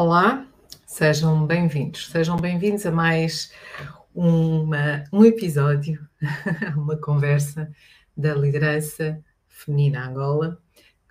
[0.00, 0.46] Olá,
[0.86, 2.06] sejam bem-vindos.
[2.06, 3.52] Sejam bem-vindos a mais
[4.14, 6.08] uma, um episódio,
[6.78, 7.68] uma conversa
[8.16, 10.62] da liderança feminina Angola,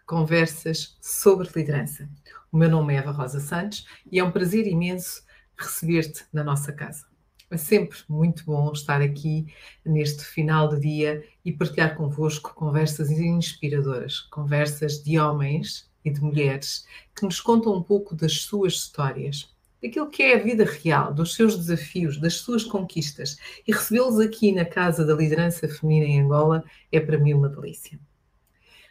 [0.06, 2.10] conversas sobre liderança.
[2.50, 5.22] O meu nome é Eva Rosa Santos e é um prazer imenso
[5.58, 7.08] receber-te na nossa casa.
[7.52, 9.54] É sempre muito bom estar aqui
[9.86, 16.86] neste final de dia e partilhar convosco conversas inspiradoras, conversas de homens e de mulheres
[17.16, 21.36] que nos contam um pouco das suas histórias, daquilo que é a vida real, dos
[21.36, 23.38] seus desafios, das suas conquistas.
[23.68, 28.00] E recebê-los aqui na Casa da Liderança Feminina em Angola é para mim uma delícia.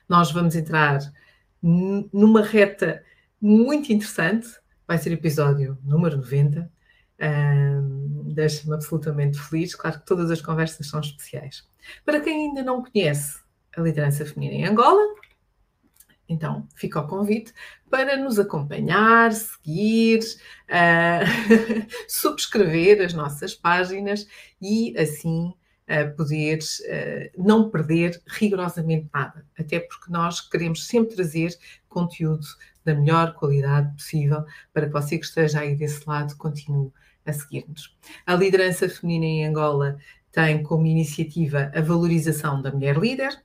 [0.09, 1.01] Nós vamos entrar
[1.62, 3.02] numa reta
[3.41, 4.48] muito interessante,
[4.87, 6.71] vai ser episódio número 90.
[7.21, 9.74] Um, Deixa-me absolutamente feliz.
[9.74, 11.66] Claro que todas as conversas são especiais.
[12.05, 13.41] Para quem ainda não conhece
[13.77, 15.02] a liderança feminina em Angola,
[16.29, 17.53] então, fica o convite
[17.89, 20.21] para nos acompanhar, seguir,
[20.69, 24.27] uh, subscrever as nossas páginas
[24.60, 25.54] e assim
[25.88, 29.47] uh, poder uh, não perder rigorosamente nada.
[29.59, 31.57] Até porque nós queremos sempre trazer
[31.88, 32.47] conteúdo
[32.85, 36.93] da melhor qualidade possível para que você que esteja aí desse lado continue
[37.24, 37.97] a seguir-nos.
[38.24, 39.99] A liderança feminina em Angola
[40.30, 43.43] tem como iniciativa a valorização da mulher líder,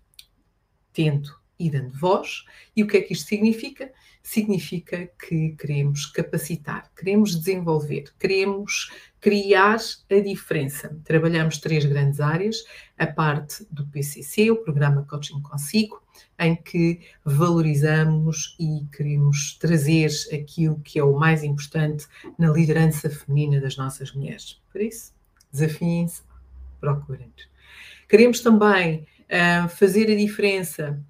[0.94, 2.44] tendo e dando voz.
[2.76, 3.92] E o que é que isto significa?
[4.24, 9.78] Significa que queremos capacitar, queremos desenvolver, queremos criar
[10.10, 10.96] a diferença.
[11.04, 12.64] Trabalhamos três grandes áreas:
[12.98, 16.02] a parte do PCC, o programa Coaching Consigo,
[16.40, 23.62] em que valorizamos e queremos trazer aquilo que é o mais importante na liderança feminina
[23.62, 24.62] das nossas mulheres.
[24.72, 25.14] Por isso,
[25.52, 26.22] desafiem-se,
[26.80, 27.50] procurem-nos.
[28.10, 31.02] Queremos também uh, fazer a diferença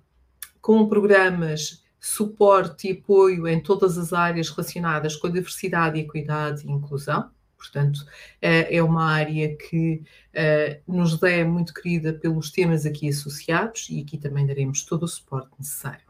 [0.61, 6.71] com programas suporte e apoio em todas as áreas relacionadas com a diversidade, equidade e
[6.71, 7.29] inclusão.
[7.55, 8.03] Portanto,
[8.41, 10.01] eh, é uma área que
[10.33, 15.07] eh, nos é muito querida pelos temas aqui associados e aqui também daremos todo o
[15.07, 16.05] suporte necessário.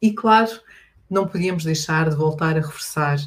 [0.00, 0.52] E, claro,
[1.10, 3.18] não podíamos deixar de voltar a reforçar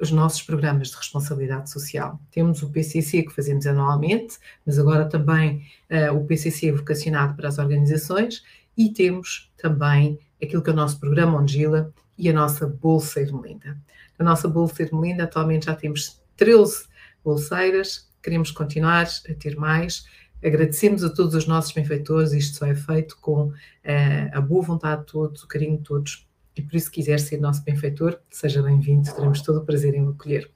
[0.00, 2.20] os nossos programas de responsabilidade social.
[2.30, 7.58] Temos o PCC que fazemos anualmente, mas agora também uh, o PCC vocacionado para as
[7.58, 8.42] organizações
[8.76, 13.78] e temos também aquilo que é o nosso programa Ongila e a nossa Bolsa Ermelinda.
[14.18, 16.84] Na nossa Bolsa Ermelinda, atualmente já temos 13
[17.24, 20.06] bolseiras, queremos continuar a ter mais.
[20.44, 23.52] Agradecemos a todos os nossos benfeitores, isto só é feito com uh,
[24.32, 26.26] a boa vontade de todos, o carinho de todos.
[26.54, 30.02] E por isso, se quiser ser nosso benfeitor, seja bem-vindo, teremos todo o prazer em
[30.02, 30.50] o acolher.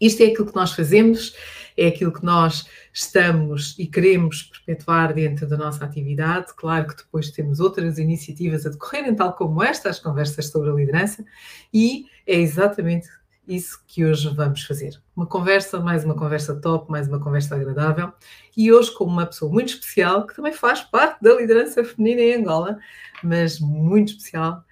[0.00, 1.34] Isto é aquilo que nós fazemos,
[1.78, 6.52] é aquilo que nós estamos e queremos perpetuar dentro da nossa atividade.
[6.56, 10.74] Claro que depois temos outras iniciativas a decorrerem, tal como esta, as conversas sobre a
[10.74, 11.24] liderança,
[11.72, 13.08] e é exatamente
[13.46, 15.00] isso que hoje vamos fazer.
[15.16, 18.12] Uma conversa, mais uma conversa top, mais uma conversa agradável,
[18.56, 22.34] e hoje com uma pessoa muito especial, que também faz parte da liderança feminina em
[22.42, 22.78] Angola,
[23.22, 24.64] mas muito especial,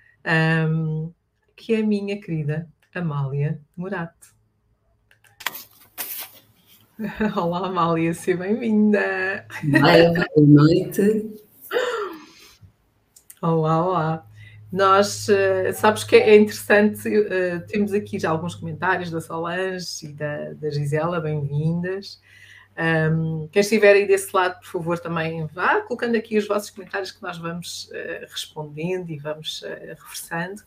[0.68, 1.12] um,
[1.54, 4.35] que é a minha querida Amália Morato.
[7.36, 9.44] Olá, Amália, seja bem-vinda.
[9.62, 11.30] Boa noite.
[13.42, 14.26] Olá, olá.
[14.72, 20.08] Nós, uh, sabes que é interessante, uh, temos aqui já alguns comentários da Solange e
[20.14, 22.18] da, da Gisela, bem-vindas.
[22.78, 27.10] Um, quem estiver aí desse lado, por favor, também vá colocando aqui os vossos comentários
[27.10, 30.62] que nós vamos uh, respondendo e vamos uh, reforçando.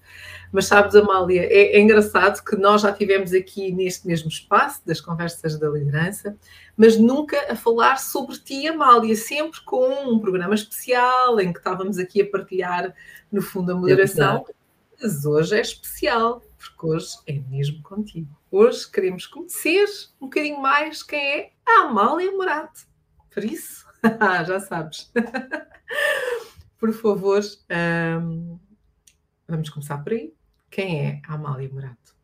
[0.52, 5.00] Mas sabes, Amália, é, é, engraçado que nós já tivemos aqui neste mesmo espaço das
[5.00, 6.36] conversas da liderança,
[6.76, 12.00] mas nunca a falar sobre ti, Amália, sempre com um programa especial em que estávamos
[12.00, 12.92] aqui a partilhar,
[13.32, 14.46] no fundo, a moderação.
[14.50, 14.60] É
[15.02, 18.39] mas hoje é especial, porque hoje é mesmo contigo.
[18.52, 19.86] Hoje queremos conhecer
[20.20, 22.88] um bocadinho mais quem é a Amália Morato.
[23.32, 23.86] Por isso,
[24.48, 25.12] já sabes.
[26.80, 27.44] por favor,
[28.20, 28.60] um,
[29.48, 30.34] vamos começar por aí.
[30.72, 32.16] Quem é a Amália Morato?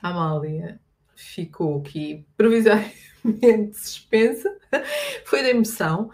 [0.00, 0.80] A Amália
[1.16, 2.94] ficou aqui provisoriamente
[3.74, 4.48] suspensa,
[5.24, 6.08] foi da emoção.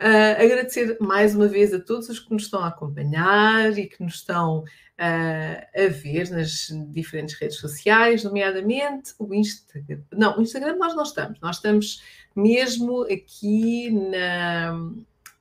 [0.00, 4.02] Uh, agradecer mais uma vez a todos os que nos estão a acompanhar e que
[4.02, 4.64] nos estão
[4.98, 10.02] uh, a ver nas diferentes redes sociais, nomeadamente o Instagram.
[10.12, 12.02] Não, o Instagram nós não estamos, nós estamos
[12.34, 14.72] mesmo aqui na,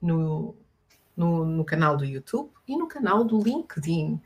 [0.02, 0.56] no,
[1.16, 4.20] no, no canal do YouTube e no canal do LinkedIn.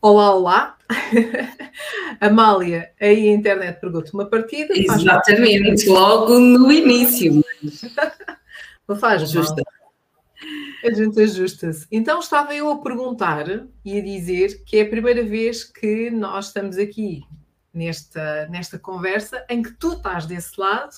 [0.00, 0.78] Olá, olá.
[2.20, 4.74] Amália, aí a internet pergunta uma partida.
[4.76, 7.44] Exatamente, logo no início.
[8.88, 9.62] Não faz Justa.
[10.82, 11.86] A gente ajusta-se.
[11.90, 13.46] Então estava eu a perguntar
[13.84, 17.22] e a dizer que é a primeira vez que nós estamos aqui
[17.72, 20.94] nesta, nesta conversa em que tu estás desse lado,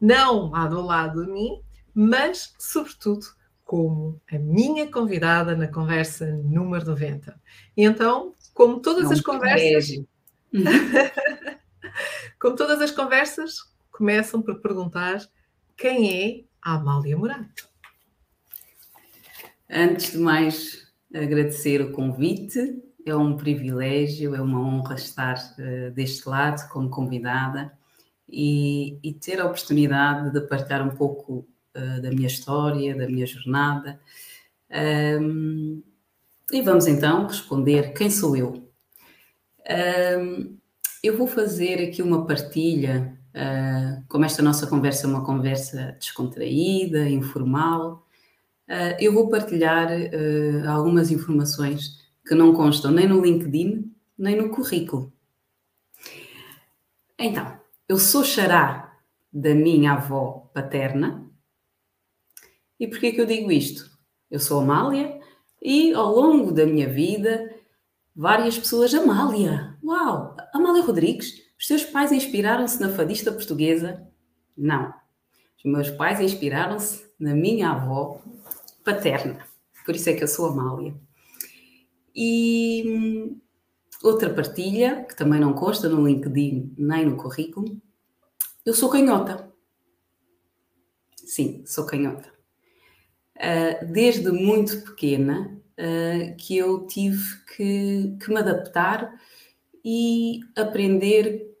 [0.00, 1.62] não lado a lado de mim,
[1.94, 3.26] mas, sobretudo,
[3.64, 7.40] como a minha convidada na conversa número 90.
[7.76, 10.04] E então, como todas as conversas.
[12.38, 13.56] como todas as conversas,
[13.90, 15.26] começam por perguntar
[15.76, 17.73] quem é a Amália Morato.
[19.70, 22.82] Antes de mais, agradecer o convite.
[23.06, 27.72] É um privilégio, é uma honra estar uh, deste lado como convidada
[28.28, 31.46] e, e, ter a oportunidade de partilhar um pouco
[31.76, 34.00] uh, da minha história, da minha jornada.
[35.20, 35.82] Um,
[36.50, 38.68] e vamos então responder quem sou eu.
[40.18, 40.58] Um,
[41.02, 47.08] eu vou fazer aqui uma partilha, uh, como esta nossa conversa é uma conversa descontraída,
[47.08, 48.03] informal,
[48.68, 54.50] Uh, eu vou partilhar uh, algumas informações que não constam nem no LinkedIn, nem no
[54.50, 55.12] currículo.
[57.18, 57.58] Então,
[57.88, 58.98] eu sou xará
[59.32, 61.30] da minha avó paterna.
[62.78, 63.90] E porquê que eu digo isto?
[64.30, 65.20] Eu sou Amália
[65.62, 67.54] e ao longo da minha vida
[68.16, 69.76] várias pessoas Amália.
[69.82, 74.06] Uau, Amália Rodrigues, os seus pais inspiraram-se na fadista portuguesa?
[74.56, 74.92] Não.
[75.58, 78.20] Os meus pais inspiraram-se na minha avó
[78.84, 79.46] paterna.
[79.84, 80.94] Por isso é que eu sou Amália.
[82.14, 83.40] E hum,
[84.02, 87.80] outra partilha, que também não consta no LinkedIn nem no currículo,
[88.64, 89.52] eu sou canhota.
[91.16, 92.32] Sim, sou canhota.
[93.36, 99.12] Uh, desde muito pequena uh, que eu tive que, que me adaptar
[99.84, 101.52] e aprender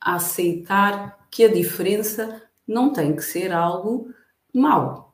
[0.00, 4.12] a aceitar que a diferença não tem que ser algo
[4.52, 5.09] mau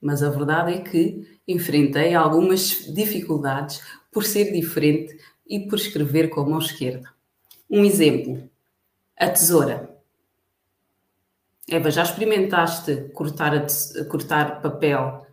[0.00, 6.40] mas a verdade é que enfrentei algumas dificuldades por ser diferente e por escrever com
[6.40, 7.12] a mão esquerda.
[7.70, 8.48] Um exemplo:
[9.18, 9.96] a tesoura.
[11.70, 15.26] Eva, já experimentaste cortar, a cortar papel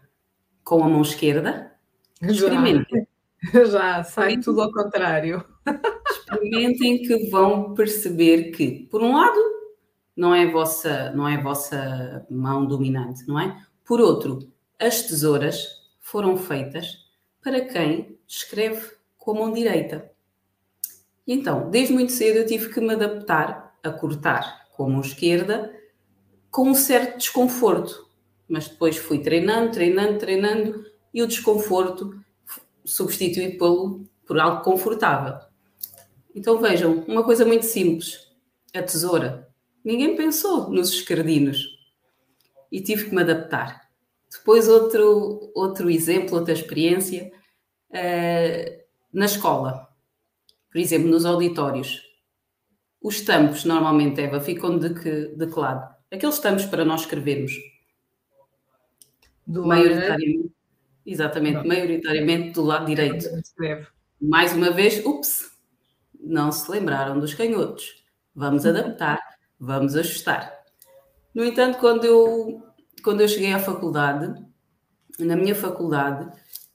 [0.63, 1.71] com a mão esquerda?
[2.21, 3.07] Experimentem.
[3.53, 5.45] Já, já sai tudo ao contrário.
[6.09, 9.39] Experimentem que vão perceber que, por um lado,
[10.15, 13.61] não é a vossa, não é a vossa mão dominante, não é?
[13.85, 14.39] Por outro,
[14.79, 17.05] as tesouras foram feitas
[17.41, 20.11] para quem escreve com a mão direita.
[21.25, 25.01] E então, desde muito cedo eu tive que me adaptar a cortar com a mão
[25.01, 25.73] esquerda
[26.51, 28.09] com um certo desconforto.
[28.47, 32.19] Mas depois fui treinando, treinando, treinando e o desconforto
[32.83, 35.37] substituído pelo, por algo confortável.
[36.33, 38.31] Então vejam, uma coisa muito simples,
[38.73, 39.49] a tesoura.
[39.83, 41.77] Ninguém pensou nos escardinos
[42.71, 43.84] e tive que me adaptar.
[44.37, 47.31] Depois, outro, outro exemplo, outra experiência,
[47.89, 49.87] uh, na escola,
[50.71, 52.01] por exemplo, nos auditórios.
[53.01, 55.95] Os tampos, normalmente, Eva, ficam de que, de que lado?
[56.11, 57.53] Aqueles tampos para nós escrevermos.
[59.45, 60.37] Do maioritariamente.
[60.37, 60.51] Lado...
[61.05, 61.65] Exatamente, não.
[61.65, 63.25] maioritariamente do lado direito.
[64.19, 65.51] Mais uma vez, ups,
[66.19, 68.03] não se lembraram dos canhotos.
[68.33, 69.19] Vamos adaptar,
[69.59, 70.51] vamos ajustar.
[71.33, 72.63] No entanto, quando eu
[73.05, 74.33] quando eu cheguei à faculdade,
[75.19, 76.27] na minha faculdade,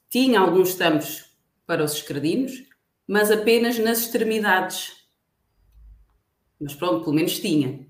[0.09, 1.25] tinha alguns tampos
[1.67, 2.63] para os escredinos,
[3.05, 4.93] mas apenas nas extremidades.
[6.59, 7.85] Mas pronto, pelo menos tinha.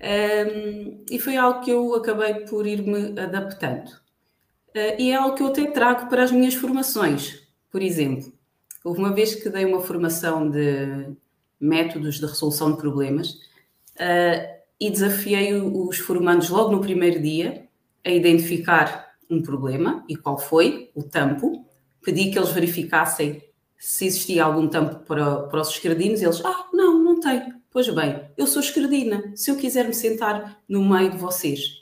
[0.00, 0.44] É?
[0.44, 3.88] Um, e foi algo que eu acabei por ir-me adaptando.
[4.76, 7.48] Uh, e é algo que eu até trago para as minhas formações.
[7.70, 8.30] Por exemplo,
[8.84, 11.16] houve uma vez que dei uma formação de
[11.58, 13.40] métodos de resolução de problemas.
[13.96, 17.68] Uh, e desafiei os formandos logo no primeiro dia
[18.04, 21.66] a identificar um problema e qual foi, o tampo.
[22.02, 23.42] Pedi que eles verificassem
[23.78, 26.20] se existia algum tampo para, para os escredinos.
[26.22, 27.54] Eles, ah, não, não tem.
[27.70, 29.32] Pois bem, eu sou escredina.
[29.34, 31.80] Se eu quiser me sentar no meio de vocês,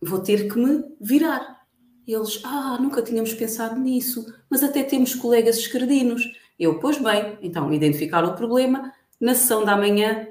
[0.00, 1.60] vou ter que me virar.
[2.06, 6.22] Eles, ah, nunca tínhamos pensado nisso, mas até temos colegas escredinos.
[6.58, 8.92] Eu, pois bem, então identificar o problema.
[9.20, 10.26] Na sessão da manhã,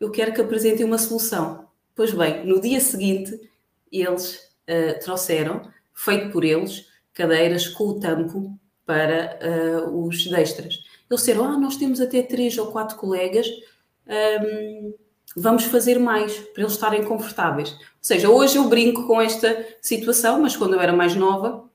[0.00, 1.68] eu quero que apresentem uma solução.
[1.94, 3.50] Pois bem, no dia seguinte,
[3.90, 4.36] eles
[4.68, 10.84] uh, trouxeram, feito por eles, cadeiras com o tampo para uh, os destras.
[11.10, 13.46] Eles disseram: Ah, nós temos até três ou quatro colegas,
[14.06, 14.94] um, ehm,
[15.36, 17.72] vamos fazer mais para eles estarem confortáveis.
[17.72, 21.68] Ou seja, hoje eu brinco com esta situação, mas quando eu era mais nova,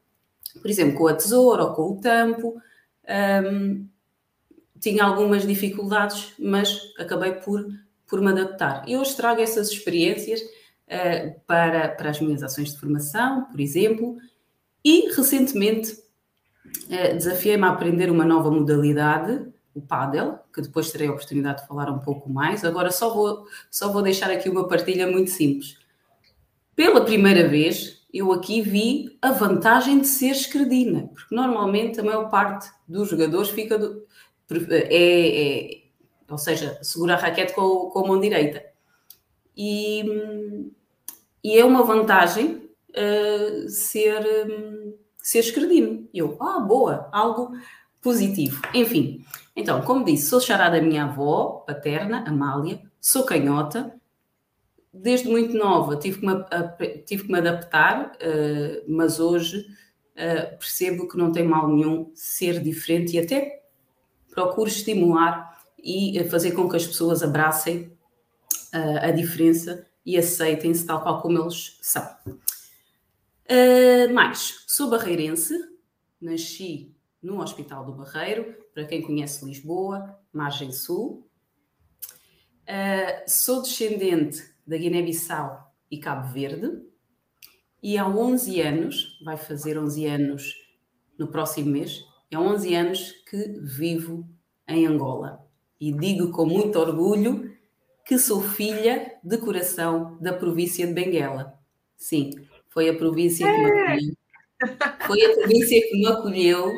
[0.61, 2.57] por exemplo, com a tesoura ou com o tampo, um,
[3.05, 3.85] ehm,
[4.79, 7.65] tinha algumas dificuldades, mas acabei por
[8.07, 8.83] por me adaptar.
[8.87, 14.17] E hoje trago essas experiências uh, para, para as minhas ações de formação, por exemplo,
[14.83, 21.11] e recentemente uh, desafiei-me a aprender uma nova modalidade, o paddle, que depois terei a
[21.11, 22.63] oportunidade de falar um pouco mais.
[22.63, 25.77] Agora só vou, só vou deixar aqui uma partilha muito simples.
[26.75, 32.29] Pela primeira vez, eu aqui vi a vantagem de ser escredina, porque normalmente a maior
[32.29, 34.05] parte dos jogadores fica do,
[34.69, 35.82] é, é,
[36.29, 38.63] ou seja, segura a raquete com, com a mão direita.
[39.55, 40.03] E,
[41.43, 46.07] e é uma vantagem uh, ser, um, ser escredino.
[46.13, 47.51] E eu, ah, boa, algo
[48.01, 48.61] positivo.
[48.73, 49.23] Enfim,
[49.55, 53.93] então, como disse, sou charada da minha avó paterna, Amália, sou canhota,
[54.93, 56.33] desde muito nova tive que me,
[57.05, 62.61] tive que me adaptar, uh, mas hoje uh, percebo que não tem mal nenhum ser
[62.61, 63.63] diferente e até
[64.29, 65.52] procuro estimular
[65.83, 67.91] e fazer com que as pessoas abracem
[68.73, 72.07] uh, a diferença e aceitem-se tal qual como eles são.
[74.13, 75.53] mais, sou barreirense,
[76.19, 81.27] nasci no Hospital do Barreiro, para quem conhece Lisboa, margem sul.
[83.27, 86.81] sou descendente da Guiné-Bissau e Cabo Verde.
[87.81, 90.55] E há 11 anos, vai fazer 11 anos
[91.17, 94.27] no próximo mês, há 11 anos que vivo
[94.67, 95.42] em Angola.
[95.83, 97.53] E digo com muito orgulho
[98.05, 101.59] que sou filha de coração da província de Benguela.
[101.97, 102.31] Sim,
[102.69, 103.81] foi a província que me é.
[103.81, 104.15] acolheu.
[105.05, 106.71] Foi a província que me acolheu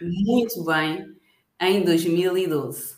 [0.00, 1.16] muito bem
[1.60, 2.94] em 2012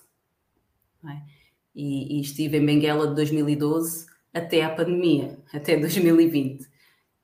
[1.75, 6.69] e, e estive em Benguela de 2012 até à pandemia, até 2020.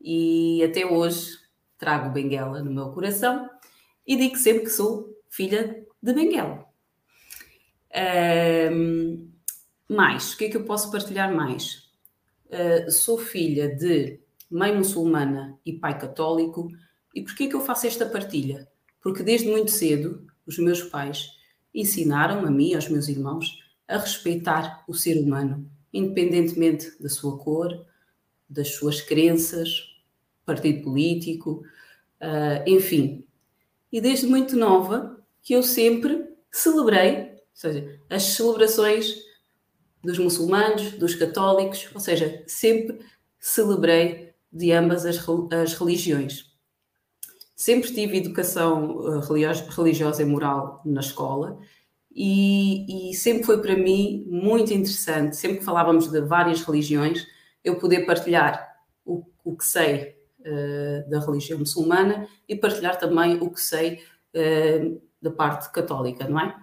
[0.00, 1.36] E até hoje
[1.76, 3.46] trago Benguela no meu coração
[4.06, 6.67] e digo sempre que sou filha de Benguela.
[9.88, 11.88] Mais, o que é que eu posso partilhar mais?
[12.46, 16.68] Uh, sou filha de mãe muçulmana e pai católico.
[17.14, 18.68] E porquê é que eu faço esta partilha?
[19.00, 21.30] Porque desde muito cedo os meus pais
[21.74, 27.38] ensinaram a mim e aos meus irmãos a respeitar o ser humano, independentemente da sua
[27.38, 27.86] cor,
[28.48, 29.96] das suas crenças,
[30.44, 31.62] partido político,
[32.20, 33.24] uh, enfim.
[33.92, 37.27] E desde muito nova que eu sempre celebrei,
[37.60, 39.14] seja, as celebrações
[40.02, 43.00] dos muçulmanos, dos católicos, ou seja, sempre
[43.38, 45.18] celebrei de ambas as,
[45.52, 46.48] as religiões.
[47.54, 49.20] Sempre tive educação ah,
[49.76, 51.58] religiosa e moral na escola
[52.10, 57.26] e, e, sempre foi para mim muito interessante, sempre que falávamos de várias religiões,
[57.62, 63.50] eu poder partilhar o, o que sei uh, da religião muçulmana e partilhar também o
[63.50, 64.00] que sei
[64.34, 66.56] uh, da parte católica, não é?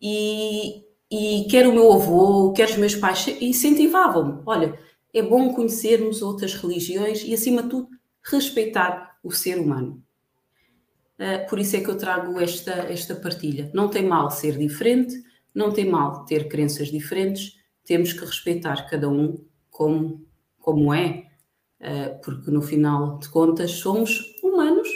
[0.00, 4.42] E, e quer o meu avô, quer os meus pais incentivavam-me.
[4.46, 4.78] Olha,
[5.12, 7.88] é bom conhecermos outras religiões e, acima de tudo,
[8.22, 10.02] respeitar o ser humano.
[11.18, 13.70] Uh, por isso é que eu trago esta, esta partilha.
[13.74, 15.14] Não tem mal ser diferente,
[15.52, 20.24] não tem mal ter crenças diferentes, temos que respeitar cada um como,
[20.60, 21.26] como é,
[21.80, 24.88] uh, porque no final de contas somos humanos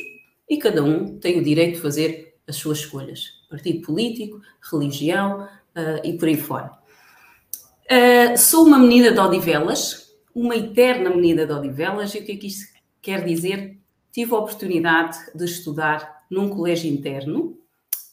[0.48, 3.42] e cada um tem o direito de fazer as suas escolhas.
[3.48, 6.72] Partido político, religião uh, e por aí fora.
[8.38, 12.46] sou uma menina de Odivelas, uma eterna menina de Odivelas, e o que é que
[12.46, 12.66] isto
[13.00, 13.82] quer dizer?
[14.12, 17.58] tive a oportunidade de estudar num colégio interno,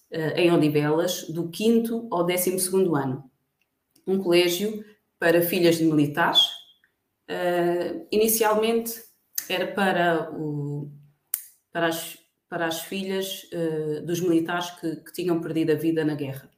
[0.09, 2.57] eh, em Odivelas, do 5 ao 12
[2.95, 3.29] ano.
[4.07, 4.83] Um colégio
[5.19, 6.57] para filhas de militares.
[7.29, 9.03] Uh, inicialmente
[9.48, 10.89] era para, o,
[11.71, 12.17] para, as,
[12.49, 16.49] para as filhas uh, dos militares que, que, tinham perdido a vida na guerra.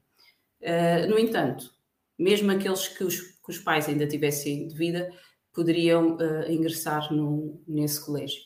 [0.62, 1.69] Uh, no entanto,
[2.17, 5.12] mesmo aqueles que os, que os, pais ainda tivessem de vida,
[5.53, 6.17] poderiam
[6.48, 8.39] ingressar no, nesse colégio.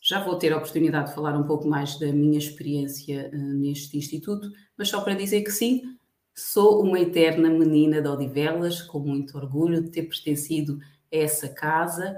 [0.00, 4.48] Já vou ter a oportunidade de falar um pouco mais da minha experiência neste instituto,
[4.76, 5.82] mas só para dizer que sim,
[6.38, 10.78] sou uma eterna menina de Odivelas, com muito orgulho de ter pertencido
[11.12, 12.16] a essa casa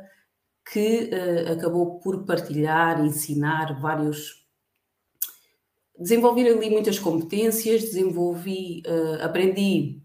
[0.71, 4.40] que uh, acabou por partilhar, ensinar vários.
[6.01, 10.01] Desenvolver ali muitas competências, desenvolvi, uh, aprendi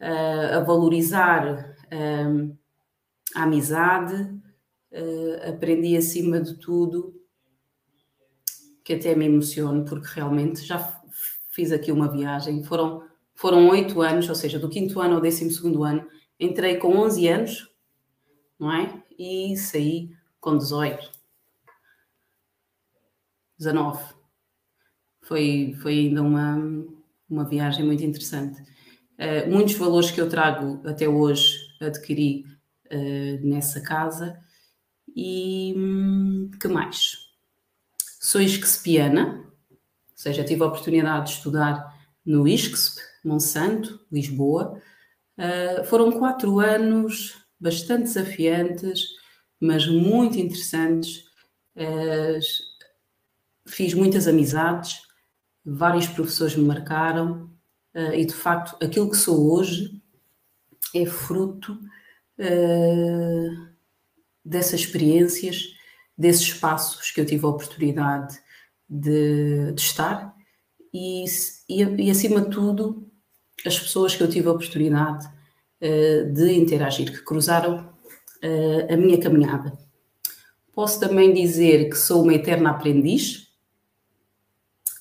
[0.00, 1.76] a valorizar
[3.34, 4.22] a amizade,
[4.92, 7.14] uh, aprendi acima de tudo
[8.84, 10.78] que até me emociono, porque realmente já
[11.50, 12.62] fiz aqui uma viagem.
[12.62, 13.06] Foram
[13.38, 16.04] foram oito anos, ou seja, do quinto ano ao décimo segundo ano.
[16.40, 17.70] Entrei com 11 anos,
[18.58, 19.00] não é?
[19.16, 21.08] E saí com 18.
[23.56, 24.17] 19.
[25.28, 26.56] Foi, foi ainda uma,
[27.28, 28.62] uma viagem muito interessante.
[29.18, 32.46] Uh, muitos valores que eu trago até hoje adquiri
[32.90, 34.40] uh, nessa casa.
[35.14, 37.28] E hum, que mais?
[38.18, 39.76] Sou isquespiana, ou
[40.14, 41.94] seja, tive a oportunidade de estudar
[42.24, 44.80] no ISCSP, Monsanto, Lisboa.
[45.36, 49.04] Uh, foram quatro anos bastante desafiantes,
[49.60, 51.24] mas muito interessantes.
[51.76, 52.38] Uh,
[53.66, 55.06] fiz muitas amizades,
[55.68, 57.50] vários professores me marcaram
[57.94, 60.00] uh, e de facto aquilo que sou hoje
[60.94, 61.78] é fruto
[62.38, 63.68] uh,
[64.44, 65.74] dessas experiências,
[66.16, 68.38] desses espaços que eu tive a oportunidade
[68.88, 70.34] de, de estar
[70.92, 71.24] e,
[71.68, 73.06] e, e, acima de tudo
[73.66, 77.96] as pessoas que eu tive a oportunidade uh, de interagir, que cruzaram
[78.88, 79.76] a minha caminhada.
[80.72, 83.47] Posso também dizer que sou uma eterna aprendiz,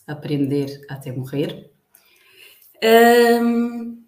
[0.07, 1.69] aprender até morrer.
[3.43, 4.03] Um,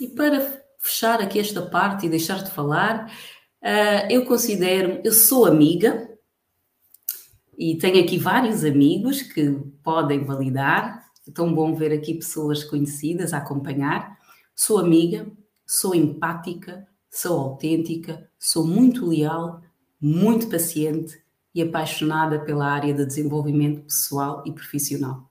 [0.00, 3.12] e para fechar aqui esta parte e deixar de falar,
[3.62, 6.08] uh, eu considero, eu sou amiga
[7.58, 9.50] e tenho aqui vários amigos que
[9.82, 11.04] podem validar.
[11.28, 14.18] É tão bom ver aqui pessoas conhecidas a acompanhar.
[14.54, 15.30] Sou amiga,
[15.66, 19.60] sou empática, sou autêntica, sou muito leal,
[20.00, 21.20] muito paciente
[21.54, 25.30] e apaixonada pela área de desenvolvimento pessoal e profissional.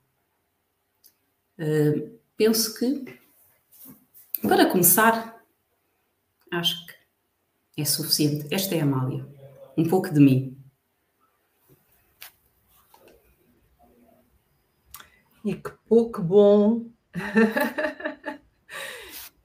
[1.58, 3.20] Uh, penso que,
[4.42, 5.42] para começar,
[6.52, 8.48] acho que é suficiente.
[8.54, 9.28] Esta é a Amália.
[9.78, 10.58] Um pouco de mim.
[15.46, 16.86] E que pouco bom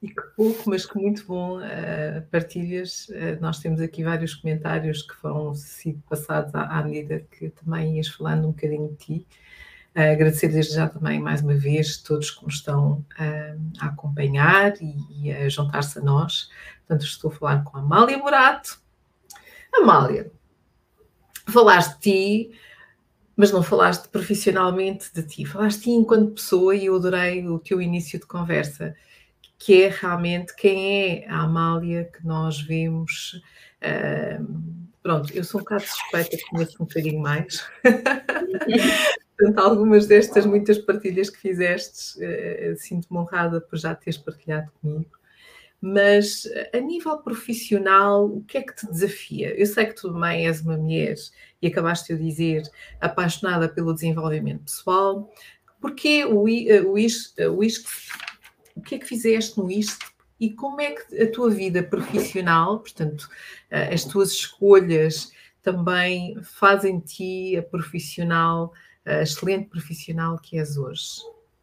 [0.04, 3.08] E que pouco, mas que muito bom uh, partilhas.
[3.08, 7.96] Uh, nós temos aqui vários comentários que foram sido passados à, à, medida que também
[7.96, 9.26] ias falando um bocadinho de ti.
[9.96, 13.02] Uh, agradecer desde já também mais uma vez todos que nos estão
[13.80, 16.50] a acompanhar e, e a juntar-se a nós.
[16.86, 18.78] Portanto, estou a falar com a Amália Morato.
[19.72, 20.30] Amália,
[21.48, 22.60] falaste de ti,
[23.34, 27.58] mas não falaste profissionalmente de ti, falaste de ti enquanto pessoa e eu adorei o
[27.58, 28.94] teu início de conversa
[29.58, 33.42] que é realmente quem é a Amália que nós vemos.
[33.82, 37.66] Uh, pronto, eu sou um bocado suspeita, conheço um bocadinho mais.
[39.36, 45.10] Portanto, algumas destas muitas partilhas que fizeste, uh, sinto-me honrada por já teres partilhado comigo.
[45.86, 49.54] Mas a nível profissional, o que é que te desafia?
[49.54, 51.14] Eu sei que tu também és uma mulher
[51.60, 52.62] e acabaste de dizer
[52.98, 55.30] apaixonada pelo desenvolvimento pessoal.
[55.82, 57.62] Porquê o, o, o ISC o
[58.82, 63.28] que é que fizeste no isto e como é que a tua vida profissional, portanto,
[63.70, 65.32] eh, as tuas escolhas
[65.62, 68.72] também fazem ti a profissional,
[69.04, 71.22] a excelente profissional que és hoje.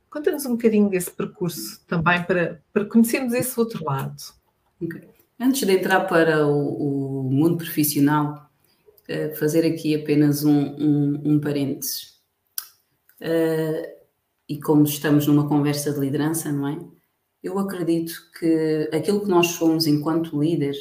[0.10, 4.21] Conta-nos um bocadinho desse percurso também para, para conhecermos esse outro lado.
[4.82, 5.10] Okay.
[5.39, 8.50] Antes de entrar para o, o mundo profissional,
[9.10, 12.19] uh, fazer aqui apenas um, um, um parênteses.
[13.21, 14.02] Uh,
[14.50, 17.00] e como estamos numa conversa de liderança, não é?
[17.43, 20.77] Eu acredito que aquilo que nós somos enquanto líderes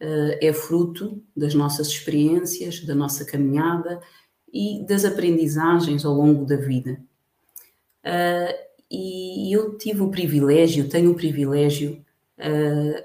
[0.00, 4.00] uh, é fruto das nossas experiências, da nossa caminhada
[4.52, 7.00] e das aprendizagens ao longo da vida.
[8.04, 12.02] Uh, e eu tive o privilégio, tenho o privilégio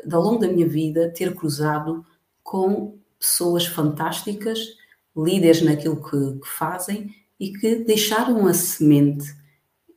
[0.05, 2.05] de ao longo da minha vida ter cruzado
[2.43, 4.59] com pessoas fantásticas,
[5.17, 9.25] líderes naquilo que, que fazem e que deixaram a semente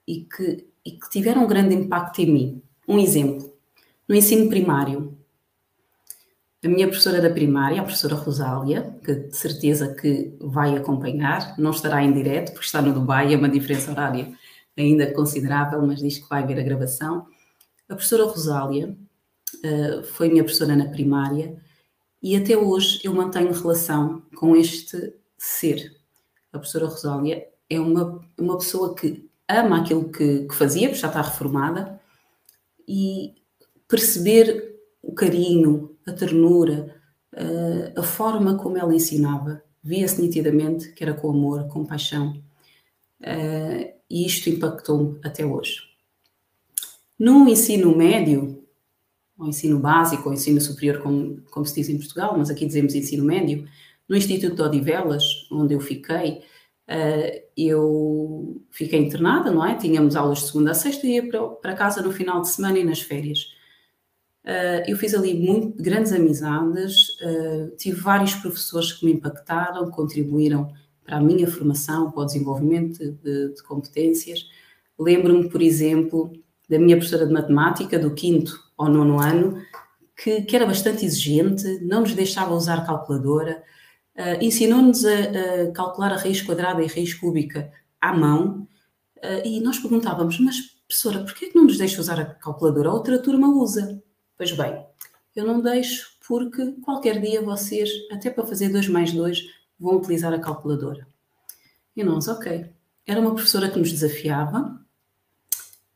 [0.07, 2.63] e que e que tiveram um grande impacto em mim.
[2.87, 3.53] Um exemplo,
[4.09, 5.19] no ensino primário,
[6.65, 11.73] a minha professora da primária, a professora Rosália, que de certeza que vai acompanhar, não
[11.73, 14.33] estará em direto, porque está no Dubai, é uma diferença horária
[14.77, 17.27] ainda considerável, mas diz que vai ver a gravação.
[17.89, 18.97] A professora Rosália
[19.57, 21.57] uh, foi minha professora na primária
[22.23, 25.97] e até hoje eu mantenho relação com este ser.
[26.53, 31.09] A professora Rosália é uma, uma pessoa que ama aquilo que, que fazia, porque já
[31.09, 32.01] está reformada,
[32.87, 33.35] e
[33.89, 36.95] perceber o carinho, a ternura,
[37.97, 42.43] a forma como ela ensinava, via-se nitidamente que era com amor, com paixão,
[44.11, 45.83] e isto impactou-me até hoje.
[47.19, 48.65] No ensino médio,
[49.39, 52.95] ou ensino básico, ou ensino superior, como, como se diz em Portugal, mas aqui dizemos
[52.95, 53.69] ensino médio,
[54.09, 56.43] no Instituto de Odivelas, onde eu fiquei,
[57.57, 59.75] eu fiquei internada, não é?
[59.75, 61.29] Tínhamos aulas de segunda a sexta e ia
[61.61, 63.57] para, casa no final de semana e nas férias.
[64.45, 70.73] Uh, eu fiz ali muito, grandes amizades, uh, tive vários professores que me impactaram, contribuíram
[71.05, 74.49] para a minha formação, para o desenvolvimento de, de competências.
[74.97, 76.33] Lembro-me, por exemplo,
[76.69, 79.61] da minha professora de matemática, do quinto ao nono ano,
[80.17, 83.63] que, que, era bastante exigente, não nos deixava usar calculadora,
[84.17, 88.67] uh, ensinou-nos a, a, calcular a raiz quadrada e raiz cúbica à mão,
[89.19, 92.91] uh, e nós perguntávamos, mas professora, porquê é que não nos deixa usar a calculadora?
[92.91, 94.03] A outra turma usa.
[94.37, 94.85] Pois bem,
[95.35, 99.43] eu não deixo porque qualquer dia vocês, até para fazer 2 mais 2,
[99.79, 101.07] vão utilizar a calculadora.
[101.95, 102.71] E nós, ok.
[103.07, 104.81] Era uma professora que nos desafiava,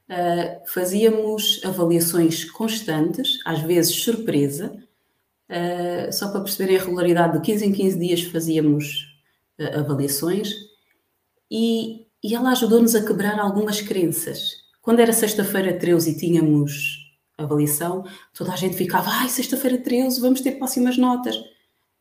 [0.08, 4.72] uh, fazíamos avaliações constantes, às vezes surpresa,
[5.50, 9.18] uh, só para perceberem a regularidade de 15 em 15 dias fazíamos
[9.58, 10.52] uh, avaliações
[11.50, 14.60] e, e ela ajudou-nos a quebrar algumas crenças.
[14.80, 16.98] Quando era sexta-feira 13 e tínhamos
[17.36, 21.36] avaliação, toda a gente ficava, ai, sexta-feira 13, vamos ter próximas notas.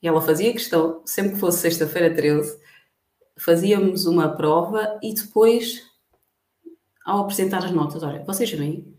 [0.01, 2.57] E ela fazia questão, sempre que fosse sexta-feira 13,
[3.37, 5.83] fazíamos uma prova e depois,
[7.05, 8.98] ao apresentar as notas, olha, vocês veem,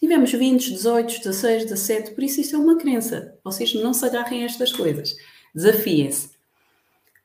[0.00, 3.38] tivemos 20, 18, 16, 17, por isso isso é uma crença.
[3.44, 5.14] Vocês não se agarrem a estas coisas.
[5.54, 6.30] Desafiem-se.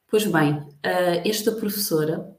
[0.10, 2.36] Pois bem, eh, esta professora,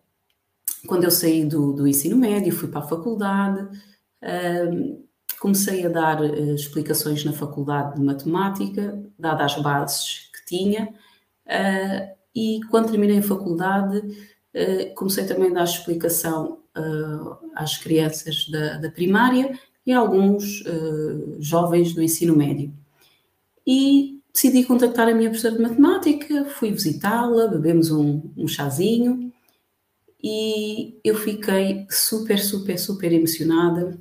[0.86, 3.66] quando eu saí do, do ensino médio, fui para a faculdade,
[4.22, 4.96] eh,
[5.40, 10.92] comecei a dar uh, explicações na faculdade de matemática, dadas as bases que tinha,
[12.34, 14.02] e quando terminei a faculdade,
[14.94, 16.58] comecei também a dar explicação
[17.54, 20.64] às crianças da, da, primária e alguns
[21.38, 22.72] jovens do ensino médio.
[23.64, 29.32] E decidi contactar a minha professora de matemática, fui visitá-la, bebemos um, um chazinho
[30.22, 33.98] e eu fiquei super, super, super emocionada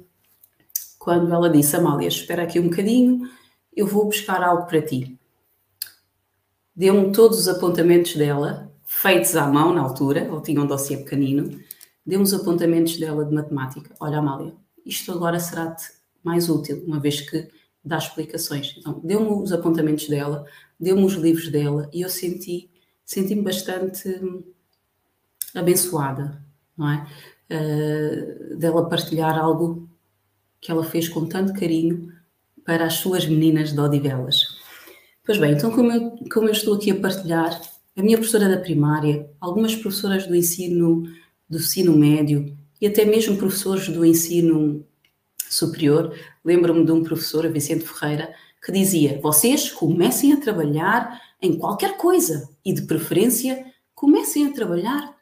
[0.98, 3.30] quando ela disse: Amália, espera aqui um bocadinho,
[3.76, 5.18] eu vou buscar algo para ti.
[6.76, 11.60] Deu-me todos os apontamentos dela, feitos à mão na altura, ela tinha um dossiê pequenino,
[12.06, 13.96] deu-me os apontamentos dela de matemática.
[14.00, 14.54] Olha, Amália,
[14.86, 15.92] isto agora será-te
[16.24, 17.48] mais útil, uma vez que
[17.84, 18.76] dá explicações.
[18.78, 20.46] Então, deu-me os apontamentos dela,
[20.80, 22.70] deu-me os livros dela e eu senti,
[23.06, 24.10] senti-me bastante
[25.54, 26.42] abençoada,
[26.78, 27.08] não é?
[27.48, 29.88] Uh, dela partilhar algo
[30.60, 32.12] que ela fez com tanto carinho
[32.66, 34.58] para as suas meninas de Odivelas.
[35.24, 37.62] Pois bem, então como eu, como eu estou aqui a partilhar,
[37.96, 41.04] a minha professora da primária, algumas professoras do ensino,
[41.48, 44.86] do ensino médio e até mesmo professores do ensino
[45.50, 48.34] superior, lembro-me de um professor, Vicente Ferreira,
[48.64, 55.16] que dizia: vocês comecem a trabalhar em qualquer coisa e, de preferência, comecem a trabalhar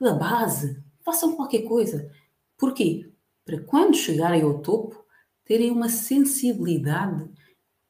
[0.00, 2.10] da base, façam qualquer coisa.
[2.56, 3.10] Porquê?
[3.50, 5.04] para quando chegarem ao topo,
[5.44, 7.28] terem uma sensibilidade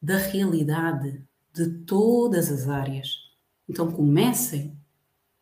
[0.01, 3.29] da realidade de todas as áreas.
[3.69, 4.75] Então comecem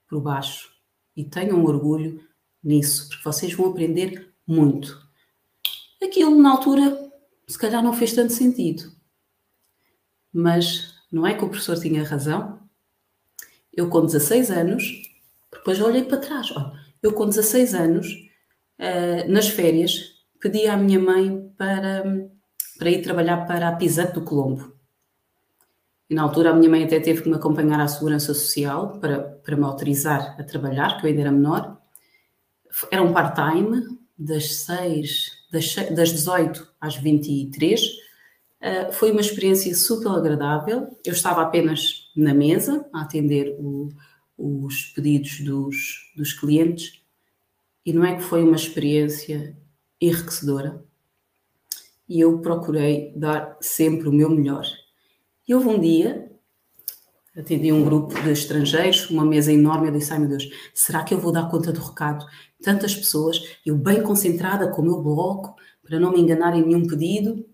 [0.10, 0.76] por baixo
[1.16, 2.22] e tenham orgulho
[2.64, 5.00] nisso, porque vocês vão aprender muito.
[6.02, 7.10] Aquilo na altura
[7.50, 8.92] se calhar não fez tanto sentido.
[10.32, 12.60] Mas não é que o professor tinha razão?
[13.74, 14.84] Eu com 16 anos,
[15.52, 16.54] depois olhei para trás,
[17.02, 18.08] eu com 16 anos
[18.78, 22.04] uh, nas férias, pedi à minha mãe para,
[22.78, 24.78] para ir trabalhar para a Pisante do Colombo.
[26.08, 29.22] E na altura a minha mãe até teve que me acompanhar à Segurança Social para,
[29.22, 31.79] para me autorizar a trabalhar, que eu ainda era menor.
[32.92, 37.82] Era um part-time, das 6, das, das 18 às 23.
[37.82, 37.96] Uh,
[38.62, 40.98] eh, foi uma experiência super agradável.
[41.06, 43.90] Eu estava apenas na mesa a atender o,
[44.38, 47.02] os pedidos dos, dos clientes
[47.86, 49.58] e não é que foi uma experiência
[50.02, 50.84] enriquecedora.
[52.08, 54.66] E eu procurei dar sempre o meu melhor.
[55.48, 56.30] E houve um dia,
[57.38, 61.14] atendi um grupo de estrangeiros, uma mesa enorme, eu disse, ai meu Deus, será que
[61.14, 62.26] eu vou dar conta do recado?
[62.62, 66.86] Tantas pessoas, eu bem concentrada com o meu bloco, para não me enganar em nenhum
[66.86, 67.46] pedido.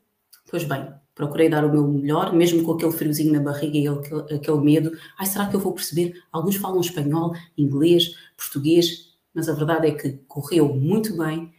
[0.50, 4.36] Pois bem, procurei dar o meu melhor, mesmo com aquele friozinho na barriga e aquele,
[4.36, 4.92] aquele medo.
[5.18, 6.22] Ai, será que eu vou perceber?
[6.32, 11.54] Alguns falam espanhol, inglês, português mas a verdade é que correu muito bem.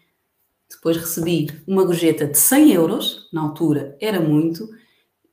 [0.69, 4.67] Depois recebi uma gorjeta de 100 euros, na altura era muito,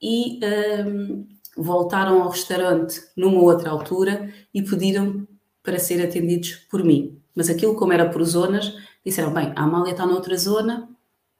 [0.01, 0.39] e
[0.85, 5.27] um, voltaram ao restaurante numa outra altura e pediram
[5.61, 7.19] para ser atendidos por mim.
[7.35, 8.73] Mas aquilo, como era por zonas,
[9.05, 10.89] disseram: bem, a Amália está noutra zona,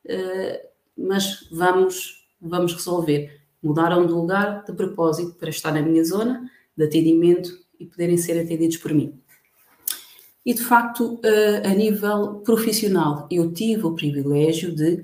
[0.06, 3.42] uh, mas vamos, vamos resolver.
[3.62, 8.40] Mudaram de lugar de propósito para estar na minha zona de atendimento e poderem ser
[8.40, 9.20] atendidos por mim.
[10.46, 14.96] E de facto, uh, a nível profissional, eu tive o privilégio de,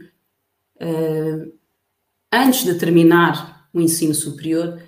[0.82, 1.54] uh,
[2.32, 4.82] antes de terminar o ensino superior,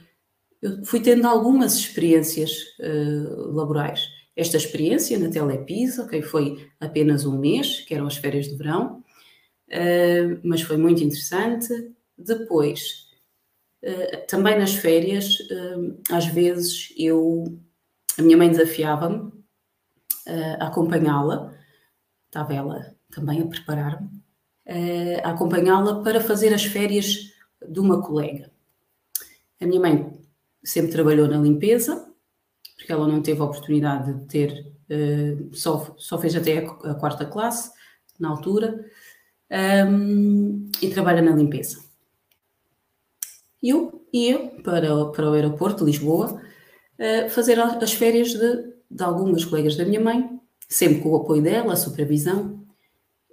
[0.62, 4.08] eu fui tendo algumas experiências uh, laborais.
[4.36, 9.04] Esta experiência na Telepisa, okay, foi apenas um mês, que eram as férias de verão,
[10.44, 11.68] mas foi muito interessante.
[12.18, 13.10] Depois,
[13.84, 17.60] uh, também nas férias, uh, às vezes eu,
[18.18, 19.32] a minha mãe desafiava-me
[20.60, 21.54] a acompanhá-la,
[22.28, 24.08] estava ela também a preparar-me,
[25.24, 27.34] a acompanhá-la para fazer as férias
[27.68, 28.52] de uma colega.
[29.60, 30.21] A minha mãe
[30.64, 32.08] sempre trabalhou na limpeza,
[32.78, 34.72] porque ela não teve a oportunidade de ter,
[35.54, 37.72] só, só fez até a, a quarta classe,
[38.20, 38.86] na altura,
[39.88, 41.84] um, e trabalha na limpeza.
[43.62, 46.42] Eu ia para, para o aeroporto de Lisboa
[47.00, 51.42] uh, fazer as férias de, de algumas colegas da minha mãe, sempre com o apoio
[51.42, 52.66] dela, a supervisão,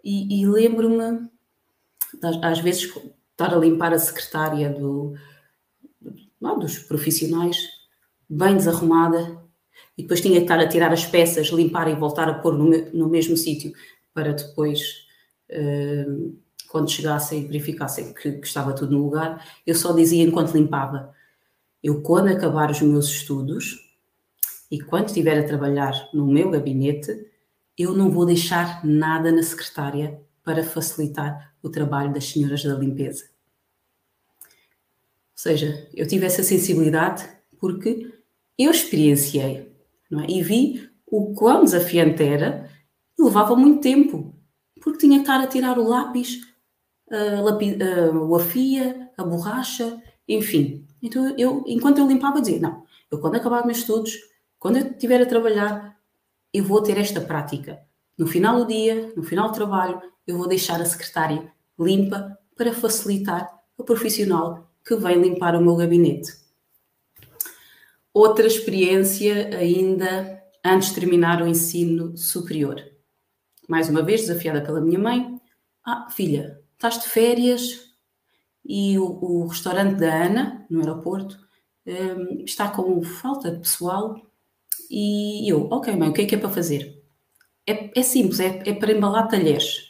[0.03, 1.29] e, e lembro-me,
[2.43, 2.85] às vezes,
[3.31, 5.15] estar a limpar a secretária do,
[6.41, 7.59] não, dos profissionais,
[8.29, 9.43] bem desarrumada,
[9.97, 12.71] e depois tinha que estar a tirar as peças, limpar e voltar a pôr no,
[12.93, 13.73] no mesmo sítio
[14.13, 15.07] para depois
[16.69, 21.15] quando chegassem e verificassem que, que, estava tudo no lugar, eu só dizia enquanto limpava:
[21.83, 23.79] eu, quando acabar os meus estudos
[24.71, 27.27] e quando estiver a trabalhar no meu gabinete,
[27.77, 33.25] eu não vou deixar nada na secretária para facilitar o trabalho das senhoras da limpeza.
[35.39, 37.25] Seja, eu tive essa sensibilidade
[37.61, 38.13] porque
[38.59, 39.73] eu experienciei
[40.13, 40.27] é?
[40.29, 42.69] e vi o quão desafiante era
[43.17, 44.35] e levava muito tempo
[44.83, 46.41] porque tinha que estar a tirar o lápis,
[47.09, 50.85] a, lapi, a, o afia, a borracha, enfim.
[51.01, 54.19] Então eu, enquanto eu limpava, dizia: Não, eu quando acabar meus estudos,
[54.59, 55.97] quando eu estiver a trabalhar,
[56.53, 57.81] eu vou ter esta prática.
[58.19, 62.73] No final do dia, no final do trabalho, eu vou deixar a secretária limpa para
[62.73, 66.33] facilitar o profissional que vem limpar o meu gabinete.
[68.15, 72.83] Outra experiência ainda antes de terminar o ensino superior
[73.69, 75.39] mais uma vez desafiada pela minha mãe.
[75.85, 77.93] Ah, filha, estás de férias
[78.65, 81.39] e o, o restaurante da Ana, no aeroporto,
[81.87, 84.21] um, está com falta de pessoal.
[84.91, 87.03] E eu, ok, mãe, o que é que é para fazer?
[87.67, 89.88] É, é simples, é, é, para embalar talheres.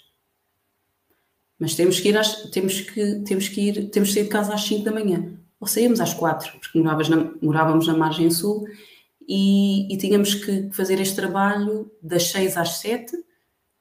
[1.59, 4.55] Mas temos que ir às, temos que temos que ir temos que sair de casa
[4.55, 5.35] às 5 da manhã.
[5.61, 8.67] Ou saímos às 4, porque morávamos na, morávamos na margem sul
[9.27, 13.17] e, e tínhamos que fazer este trabalho das 6 às 7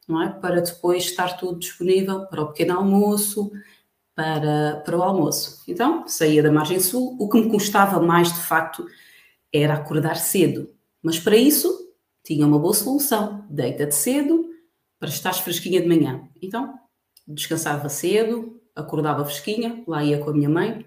[0.07, 0.29] não é?
[0.29, 3.51] Para depois estar tudo disponível para o pequeno almoço,
[4.15, 5.61] para, para o almoço.
[5.67, 7.17] Então, saía da margem sul.
[7.19, 8.87] O que me custava mais, de facto,
[9.53, 10.73] era acordar cedo.
[11.03, 11.91] Mas para isso,
[12.23, 13.45] tinha uma boa solução.
[13.49, 14.49] Deita-te cedo
[14.97, 16.27] para estar fresquinha de manhã.
[16.41, 16.73] Então,
[17.27, 20.85] descansava cedo, acordava fresquinha, lá ia com a minha mãe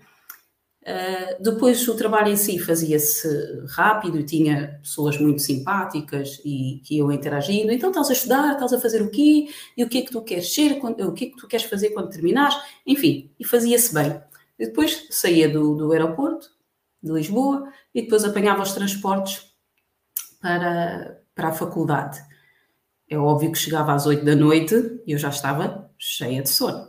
[0.82, 3.28] Uh, depois o trabalho em si fazia-se
[3.68, 7.70] rápido tinha pessoas muito simpáticas e que iam interagindo.
[7.70, 9.48] Então estás a estudar, estás a fazer o quê?
[9.76, 10.80] E o que é que tu queres ser?
[10.82, 12.56] O que é que tu queres fazer quando terminares?
[12.86, 14.20] Enfim, e fazia-se bem.
[14.58, 16.48] E depois saía do, do aeroporto
[17.02, 19.54] de Lisboa e depois apanhava os transportes
[20.40, 22.18] para, para a faculdade.
[23.08, 24.74] É óbvio que chegava às oito da noite
[25.06, 26.88] e eu já estava cheia de sono.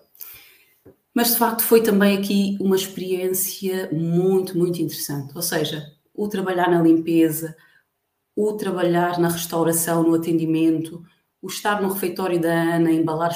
[1.13, 5.35] Mas de facto foi também aqui uma experiência muito, muito interessante.
[5.35, 7.55] Ou seja, o trabalhar na limpeza,
[8.33, 11.05] o trabalhar na restauração, no atendimento,
[11.41, 13.31] o estar no refeitório da Ana, embalar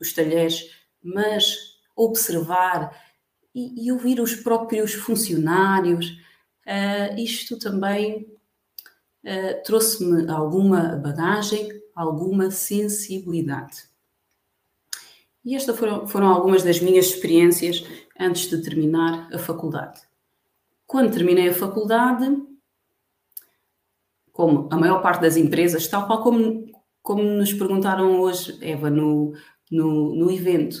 [0.00, 0.70] os, talheres,
[1.02, 2.96] mas observar
[3.54, 6.06] e, e, ouvir os próprios funcionários,
[6.66, 8.26] uh, isto também
[9.24, 13.91] uh, trouxe-me alguma bagagem, alguma sensibilidade.
[15.44, 17.84] E estas foram, foram algumas das minhas experiências
[18.18, 20.00] antes de terminar a faculdade.
[20.86, 22.36] Quando terminei a faculdade,
[24.32, 26.66] como a maior parte das empresas, tal qual como,
[27.02, 29.32] como nos perguntaram hoje, Eva, no,
[29.70, 30.76] no, no evento,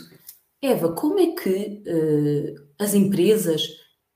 [0.60, 3.62] Eva, como é que uh, as empresas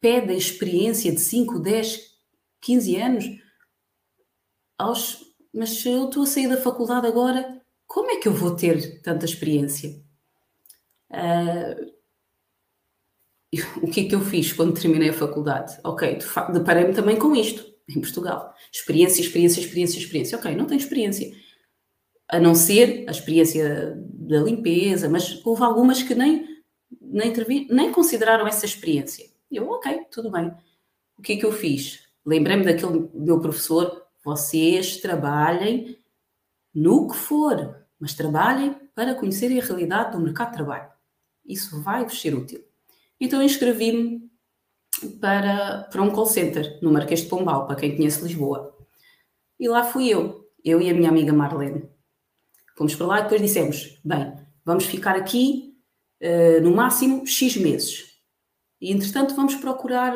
[0.01, 2.01] pedem experiência de 5, 10,
[2.61, 3.25] 15 anos?
[4.79, 9.03] Aos, mas eu estou a sair da faculdade agora, como é que eu vou ter
[9.03, 10.06] tanta experiência?
[11.11, 11.97] Uh,
[13.83, 15.79] o que é que eu fiz quando terminei a faculdade?
[15.85, 16.19] Ok,
[16.53, 18.55] deparei-me também com isto, em Portugal.
[18.73, 20.39] Experiência, experiência, experiência, experiência.
[20.39, 21.33] Ok, não tenho experiência.
[22.29, 26.47] A não ser a experiência da limpeza, mas houve algumas que nem,
[27.01, 27.33] nem,
[27.71, 29.27] nem consideraram essa experiência.
[29.51, 30.53] Eu, ok, tudo bem.
[31.17, 32.01] O que é que eu fiz?
[32.25, 35.97] Lembrei-me daquele meu professor, vocês trabalhem
[36.75, 40.96] no que for, mas trabalhem para conhecerem a realidade do mercado de trabalho.
[41.47, 42.65] Isso vai-vos ser útil.
[43.21, 44.31] Então inscrevi-me
[45.21, 48.77] para, para um call center no Marquês de Pombal, para quem conhece Lisboa.
[49.59, 51.89] E lá fui eu, eu e a minha amiga Marlene.
[52.77, 55.75] Fomos para lá e depois dissemos: bem, vamos ficar aqui
[56.23, 58.17] uh, no máximo X meses.
[58.81, 60.15] E, entretanto, vamos procurar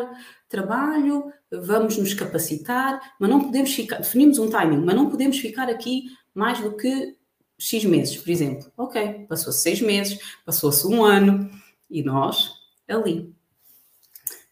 [0.49, 5.71] trabalho, vamos nos capacitar, mas não podemos ficar, definimos um timing, mas não podemos ficar
[5.71, 7.17] aqui mais do que
[7.61, 8.73] X meses, por exemplo.
[8.77, 11.51] Ok, passou-se seis meses, passou-se um ano
[11.89, 12.55] e nós
[12.89, 13.33] ali.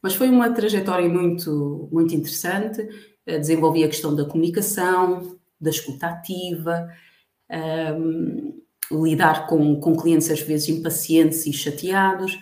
[0.01, 2.87] Mas foi uma trajetória muito, muito interessante.
[3.27, 6.88] Eh, desenvolvi a questão da comunicação, da escuta ativa,
[7.51, 8.59] um, ehm,
[8.90, 12.35] lidar com, com clientes às vezes impacientes e chateados.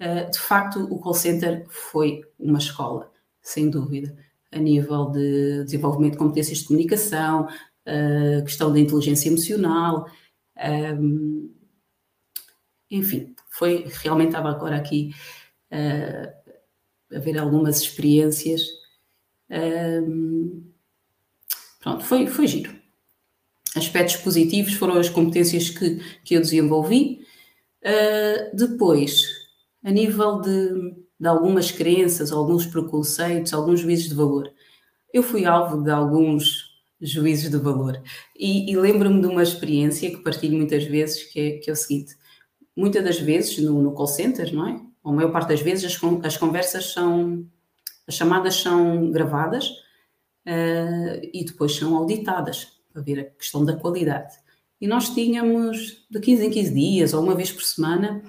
[0.00, 3.08] Uh, de facto, o call center foi uma escola,
[3.40, 4.16] sem dúvida,
[4.50, 7.46] a nível de desenvolvimento de competências de comunicação,
[7.86, 10.06] uh, questão da inteligência emocional.
[10.56, 11.50] Um, ehm,
[12.90, 15.14] enfim, foi realmente estava agora aqui
[15.72, 18.62] uh, a ver algumas experiências.
[19.50, 20.70] Um,
[21.80, 22.74] pronto, foi, foi giro.
[23.74, 27.26] Aspectos positivos foram as competências que, que eu desenvolvi.
[27.82, 29.26] Uh, depois,
[29.82, 34.52] a nível de, de algumas crenças, alguns preconceitos, alguns juízes de valor,
[35.12, 36.71] eu fui alvo de alguns
[37.02, 38.00] juízes de valor.
[38.38, 41.76] E, e lembro-me de uma experiência que partilho muitas vezes, que é, que é o
[41.76, 42.16] seguinte:
[42.76, 44.80] muitas das vezes no, no call center, não é?
[45.02, 47.44] Ou a maior parte das vezes as, as conversas são,
[48.06, 49.68] as chamadas são gravadas
[50.46, 54.34] uh, e depois são auditadas para ver a questão da qualidade.
[54.80, 58.22] E nós tínhamos, de 15 em 15 dias ou uma vez por semana,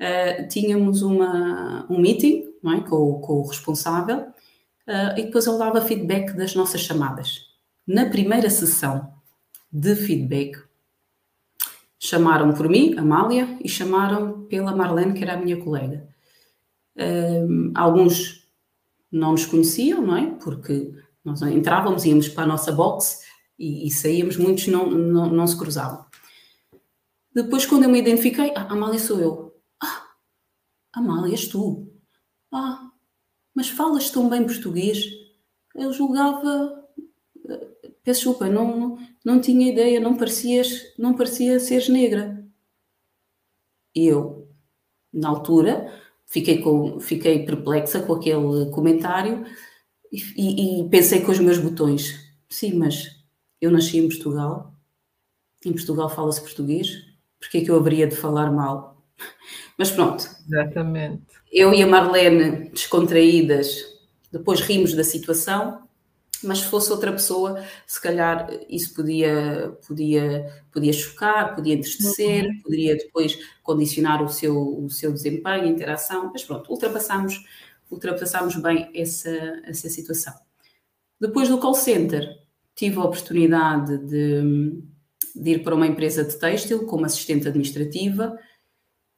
[0.00, 2.80] uh, tínhamos uma, um meeting não é?
[2.80, 7.53] com, com o responsável uh, e depois ele dava feedback das nossas chamadas.
[7.86, 9.12] Na primeira sessão
[9.70, 10.56] de feedback,
[11.98, 16.08] chamaram por mim, Amália, e chamaram pela Marlene, que era a minha colega.
[16.96, 18.48] Um, alguns
[19.10, 20.30] não nos conheciam, não é?
[20.36, 20.94] Porque
[21.24, 23.20] nós entrávamos, íamos para a nossa box
[23.58, 26.04] e, e saíamos, muitos não, não, não, se cruzavam.
[27.34, 29.56] Depois, quando eu me identifiquei, ah, Amália sou eu.
[29.82, 30.06] Ah,
[30.92, 31.90] Amália, és tu.
[32.52, 32.90] Ah,
[33.54, 35.04] mas falas tão bem português.
[35.74, 36.83] Eu julgava,
[38.04, 42.44] peço desculpa, não, não tinha ideia, não parecias, não parecia seres negra.
[43.94, 44.48] E eu,
[45.12, 45.90] na altura,
[46.26, 49.44] fiquei, com, fiquei perplexa com aquele comentário
[50.12, 52.20] e, e, pensei com os meus botões.
[52.48, 53.24] Sim, mas
[53.60, 54.74] eu nasci em Portugal,
[55.64, 57.06] em Portugal fala-se português,
[57.38, 59.02] porque é que eu haveria de falar mal?
[59.78, 60.24] Mas pronto.
[60.46, 61.22] Exatamente.
[61.52, 63.84] Eu e a Marlene, descontraídas,
[64.30, 65.83] depois rimos da situação
[66.42, 72.60] mas se fosse outra pessoa, se calhar isso podia, podia, podia chocar, podia entristecer, uhum.
[72.62, 77.44] poderia depois condicionar o seu, o seu desempenho, interação, mas pronto, ultrapassamos,
[77.90, 79.30] ultrapassamos bem essa,
[79.64, 80.34] essa situação.
[81.20, 82.28] Depois do call center,
[82.74, 84.82] tive a oportunidade de,
[85.34, 88.38] de ir para uma empresa de têxtil como assistente administrativa,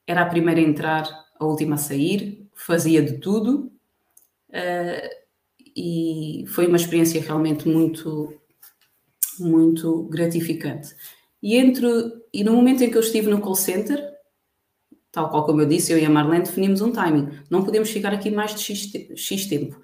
[0.06, 3.72] era a primeira a entrar, a última a sair, fazia de tudo.
[4.50, 5.25] Uh,
[5.76, 8.32] e foi uma experiência realmente muito,
[9.38, 10.96] muito gratificante.
[11.42, 11.86] E, entre,
[12.32, 14.02] e no momento em que eu estive no call center,
[15.12, 17.28] tal qual como eu disse, eu e a Marlene definimos um timing.
[17.50, 19.78] Não podemos ficar aqui mais de X, X tempo.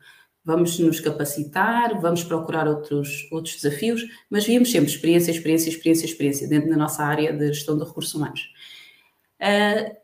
[0.45, 6.49] Vamos nos capacitar, vamos procurar outros, outros desafios, mas víamos sempre experiência, experiência, experiência, experiência,
[6.49, 8.51] dentro da nossa área de gestão de recursos humanos.
[9.41, 9.95] Uh,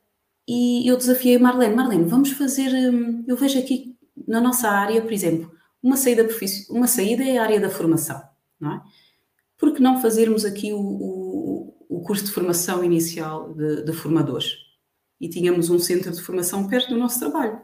[0.46, 3.96] e eu desafiei a Marlene, Marlene, vamos fazer, hum, eu vejo aqui
[4.26, 6.26] na nossa área, por exemplo, uma saída,
[6.70, 8.20] uma saída é a área da formação,
[8.60, 8.82] não é?
[9.56, 14.56] Por que não fazermos aqui o, o, o curso de formação inicial de, de, formadores?
[15.20, 17.60] E tínhamos um centro de formação perto do nosso trabalho.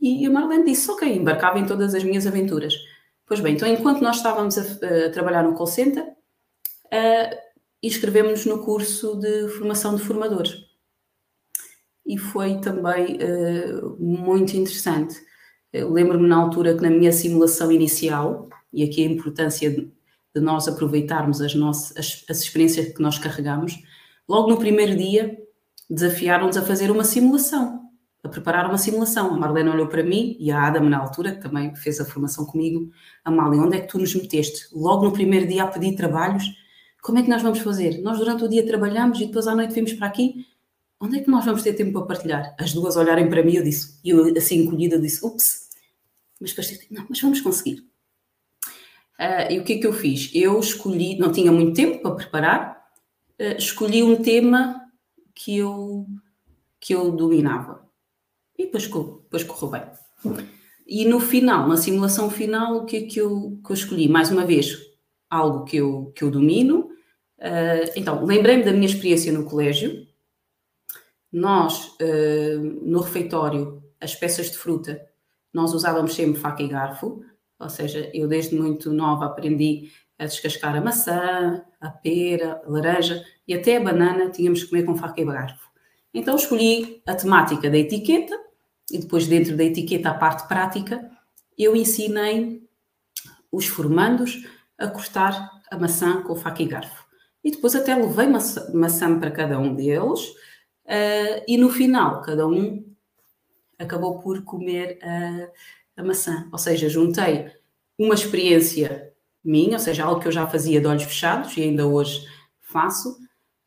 [0.00, 2.74] E a Marlene disse, ok, embarcava em todas as minhas aventuras.
[3.26, 7.36] Pois bem, então enquanto nós estávamos a, a trabalhar no call center, uh,
[7.82, 10.54] inscrevemos-nos no curso de formação de formadores.
[12.06, 15.14] E foi também uh, muito interessante
[15.72, 19.90] lembro-me na altura que na minha simulação inicial, e aqui a importância de,
[20.34, 23.82] nós aproveitarmos as, nossas, as, as experiências que nós carregamos,
[24.28, 25.38] logo no primeiro dia
[25.88, 27.82] desafiaram-nos a fazer uma simulação,
[28.22, 29.34] a preparar uma simulação.
[29.34, 32.46] A Marlene olhou para mim e a Adam, na altura, que também fez a formação
[32.46, 32.90] comigo,
[33.24, 34.68] Amália, onde é que tu nos meteste?
[34.72, 36.44] Logo no primeiro dia a pedir trabalhos,
[37.02, 38.00] como é que nós vamos fazer?
[38.00, 40.46] Nós durante o dia trabalhamos e depois à noite vimos para aqui,
[41.00, 42.54] onde é que nós vamos ter tempo para partilhar?
[42.58, 45.61] As duas olharem para mim, eu disse, e eu assim encolhida disse, ups,
[46.42, 47.86] mas depois disse, não, mas vamos conseguir.
[49.18, 50.30] Uh, e o que é que eu fiz?
[50.34, 52.84] Eu escolhi, não tinha muito tempo para preparar,
[53.40, 54.82] uh, escolhi um tema
[55.34, 56.04] que eu,
[56.80, 57.88] que eu dominava.
[58.58, 60.42] E depois, depois correu bem.
[60.84, 64.08] E no final, na simulação final, o que é que eu, que eu escolhi?
[64.08, 64.76] Mais uma vez,
[65.30, 66.90] algo que eu, que eu domino.
[67.38, 70.06] Uh, então, lembrei-me da minha experiência no colégio,
[71.32, 71.96] nós,
[72.82, 75.00] no refeitório, as peças de fruta.
[75.52, 77.22] Nós usávamos sempre faca e garfo,
[77.58, 83.24] ou seja, eu desde muito nova aprendi a descascar a maçã, a pera, a laranja
[83.46, 85.70] e até a banana tínhamos que comer com faca e garfo.
[86.14, 88.38] Então escolhi a temática da etiqueta
[88.90, 91.10] e depois dentro da etiqueta a parte prática,
[91.56, 92.62] eu ensinei
[93.50, 94.46] os formandos
[94.78, 97.04] a cortar a maçã com faca e garfo.
[97.44, 100.28] E depois até levei maçã, maçã para cada um deles
[100.86, 102.91] uh, e no final cada um
[103.82, 106.48] acabou por comer a, a maçã.
[106.52, 107.50] Ou seja, juntei
[107.98, 109.12] uma experiência
[109.44, 112.26] minha, ou seja, algo que eu já fazia de olhos fechados e ainda hoje
[112.60, 113.10] faço,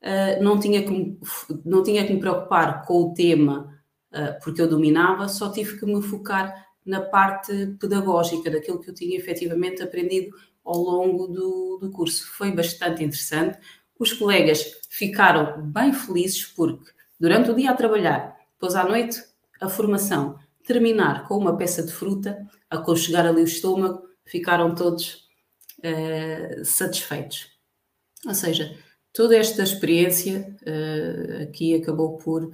[0.02, 1.20] uh, não, tinha que
[1.64, 5.86] não tinha que me preocupar com o tema uh, porque eu dominava, só tive que
[5.86, 11.92] me focar na parte pedagógica, daquilo que eu tinha efetivamente aprendido ao longo do, do
[11.92, 12.28] curso.
[12.28, 13.58] Foi bastante interessante.
[13.98, 19.22] Os colegas ficaram bem felizes porque durante o dia a trabalhar, depois à noite
[19.62, 22.38] a formação, terminar com uma peça de fruta,
[22.70, 25.28] aconchegar ali o estômago, ficaram todos
[25.80, 27.50] uh, satisfeitos.
[28.26, 28.76] Ou seja,
[29.14, 32.52] toda esta experiência uh, aqui acabou por,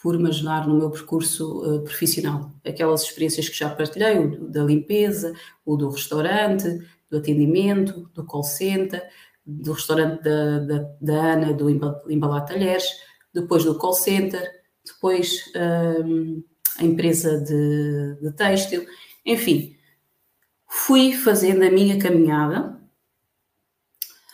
[0.00, 2.52] por me ajudar no meu percurso uh, profissional.
[2.64, 5.32] Aquelas experiências que já partilhei, o da limpeza,
[5.64, 6.80] o do restaurante,
[7.10, 9.08] do atendimento, do call center,
[9.44, 11.70] do restaurante da, da, da Ana, do
[12.10, 12.84] Embalar Talheres,
[13.32, 14.50] depois do call center,
[14.86, 15.52] depois
[16.04, 16.42] um,
[16.78, 18.86] a empresa de, de têxtil,
[19.24, 19.76] enfim,
[20.68, 22.80] fui fazendo a minha caminhada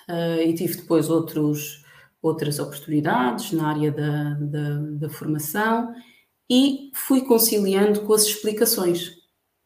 [0.08, 1.84] uh, e tive depois outros,
[2.20, 5.94] outras oportunidades na área da, da, da formação
[6.50, 9.12] e fui conciliando com as explicações,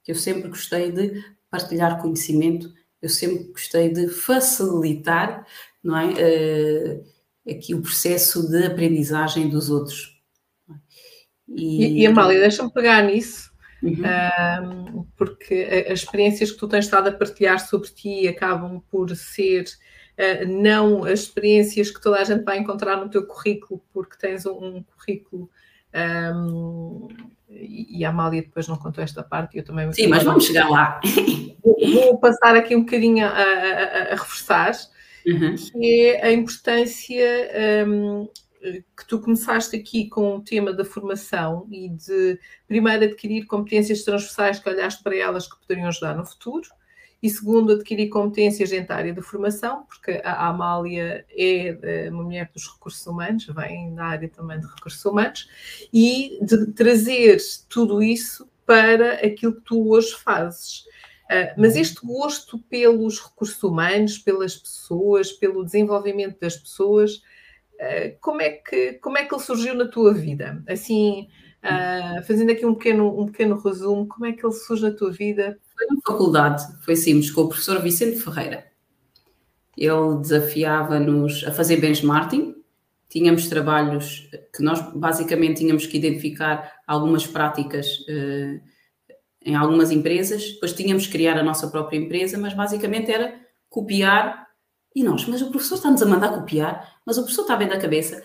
[0.04, 2.72] que eu sempre gostei de partilhar conhecimento,
[3.02, 5.46] eu sempre gostei de facilitar
[5.82, 10.15] não é, uh, aqui o processo de aprendizagem dos outros.
[11.48, 14.02] E, e Amália, deixa-me pegar nisso, uhum.
[14.62, 19.64] um, porque as experiências que tu tens estado a partilhar sobre ti acabam por ser
[19.64, 24.44] uh, não as experiências que toda a gente vai encontrar no teu currículo, porque tens
[24.44, 25.48] um, um currículo.
[25.94, 27.08] Um,
[27.48, 29.90] e a Amália depois não contou esta parte, eu também.
[29.92, 31.00] Sim, mas vamos chegar lá.
[31.62, 34.72] Vou, vou passar aqui um bocadinho a, a, a reforçar,
[35.26, 35.54] uhum.
[35.54, 38.28] que é a importância um,
[38.60, 44.58] que tu começaste aqui com o tema da formação e de primeiro adquirir competências transversais
[44.58, 46.68] que olhaste para elas que poderiam ajudar no futuro
[47.22, 52.50] e segundo adquirir competências dentro da área da formação, porque a Amália é uma mulher
[52.52, 55.48] dos recursos humanos, vem da área também de recursos humanos,
[55.92, 57.38] e de trazer
[57.68, 60.84] tudo isso para aquilo que tu hoje fazes.
[61.24, 67.22] Uh, mas este gosto pelos recursos humanos, pelas pessoas, pelo desenvolvimento das pessoas,
[68.20, 70.62] como, é que, como é que ele surgiu na tua vida?
[70.68, 71.28] Assim,
[71.62, 75.10] uh, fazendo aqui um pequeno, um pequeno resumo, como é que ele surge na tua
[75.10, 75.58] vida?
[75.74, 78.66] Foi na faculdade, foi simples, com o professor Vicente Ferreira.
[79.76, 82.54] Ele desafiava-nos a fazer benchmarking,
[83.08, 88.60] tínhamos trabalhos que nós basicamente tínhamos que identificar algumas práticas uh,
[89.44, 94.45] em algumas empresas, depois tínhamos que criar a nossa própria empresa, mas basicamente era copiar
[94.96, 97.78] e nós, mas o professor está-nos a mandar copiar, mas o professor está bem da
[97.78, 98.24] cabeça.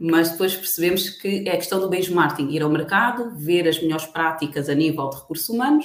[0.00, 4.06] Mas depois percebemos que é a questão do benchmarking, ir ao mercado, ver as melhores
[4.06, 5.84] práticas a nível de recursos humanos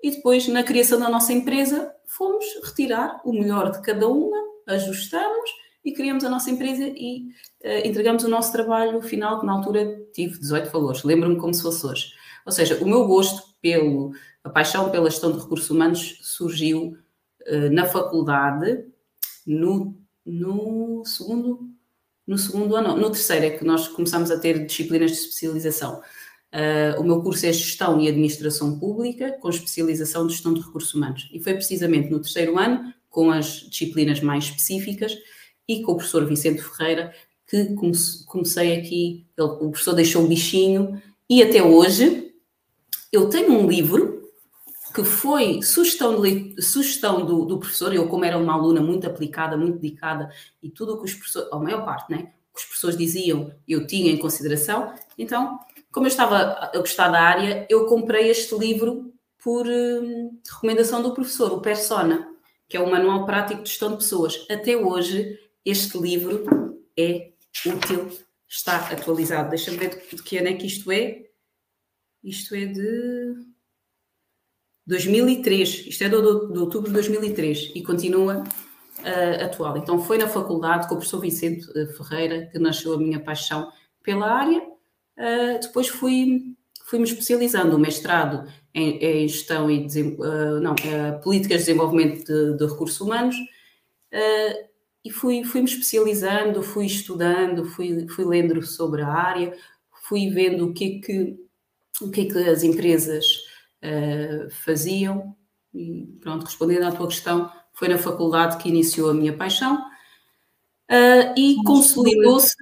[0.00, 4.36] e depois, na criação da nossa empresa, fomos retirar o melhor de cada uma,
[4.68, 5.50] ajustamos
[5.84, 7.26] e criamos a nossa empresa e
[7.64, 11.62] uh, entregamos o nosso trabalho final, que na altura tive 18 valores, lembro-me como se
[11.62, 12.12] fosse hoje.
[12.44, 14.12] Ou seja, o meu gosto pelo,
[14.44, 16.96] a paixão pela gestão de recursos humanos surgiu
[17.48, 18.86] uh, na faculdade,
[19.46, 21.70] no, no segundo
[22.26, 26.02] no segundo ano, no terceiro é que nós começamos a ter disciplinas de especialização.
[26.52, 30.92] Uh, o meu curso é Gestão e Administração Pública, com especialização de Gestão de Recursos
[30.92, 31.28] Humanos.
[31.32, 35.16] E foi precisamente no terceiro ano, com as disciplinas mais específicas,
[35.68, 37.14] e com o professor Vicente Ferreira,
[37.46, 37.74] que
[38.26, 39.26] comecei aqui.
[39.38, 42.32] Ele, o professor deixou um bichinho, e até hoje
[43.12, 44.25] eu tenho um livro
[44.96, 49.54] que foi sugestão, de, sugestão do, do, professor, eu como era uma aluna muito aplicada,
[49.54, 50.32] muito dedicada,
[50.62, 53.86] e tudo o que os professores, a maior parte, né, que os professores diziam, eu
[53.86, 55.60] tinha em consideração, então,
[55.92, 59.12] como eu estava a gostar da área, eu comprei este livro
[59.44, 62.26] por hum, recomendação do professor, o Persona,
[62.66, 64.46] que é o Manual Prático de Gestão de Pessoas.
[64.50, 67.32] Até hoje, este livro é
[67.66, 68.10] útil,
[68.48, 69.50] está atualizado.
[69.50, 71.26] Deixa-me ver de que ano é que isto é.
[72.24, 73.55] Isto é de
[74.86, 78.44] 2003, isto é de outubro de 2003 e continua
[79.00, 79.76] uh, atual.
[79.76, 83.70] Então foi na faculdade com o professor Vicente eh, Ferreira que nasceu a minha paixão
[84.02, 84.62] pela área.
[85.18, 87.76] Uh, depois fui, fui-me especializando.
[87.76, 93.00] O mestrado em, em gestão e uh, não, uh, políticas de desenvolvimento de, de recursos
[93.00, 93.36] humanos.
[95.04, 99.56] E fui, fui me especializando, fui estudando, fui, fui lendo sobre a área,
[100.08, 101.36] fui vendo o que é que,
[102.02, 103.45] o que, é que as empresas
[103.82, 105.36] uh, faziam.
[105.72, 109.76] E pronto, respondendo à tua questão, foi na faculdade que iniciou a minha paixão
[110.90, 112.56] uh, e consolidou-se.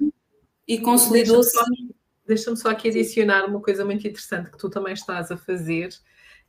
[0.67, 1.57] E consolidou-se.
[2.27, 5.89] Deixa-me só aqui adicionar uma coisa muito interessante que tu também estás a fazer,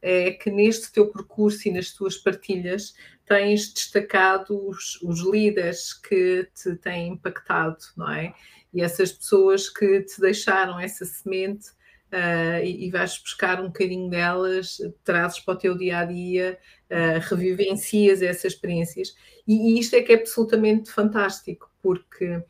[0.00, 2.94] é que neste teu percurso e nas tuas partilhas
[3.26, 8.34] tens destacado os, os líderes que te têm impactado, não é?
[8.72, 11.66] E essas pessoas que te deixaram essa semente
[12.12, 16.58] uh, e, e, vais buscar um bocadinho delas, trazes para o teu dia a dia,
[16.90, 19.14] uh, revivencias essas experiências.
[19.46, 22.42] E, e, isto é que é absolutamente fantástico, porque uh,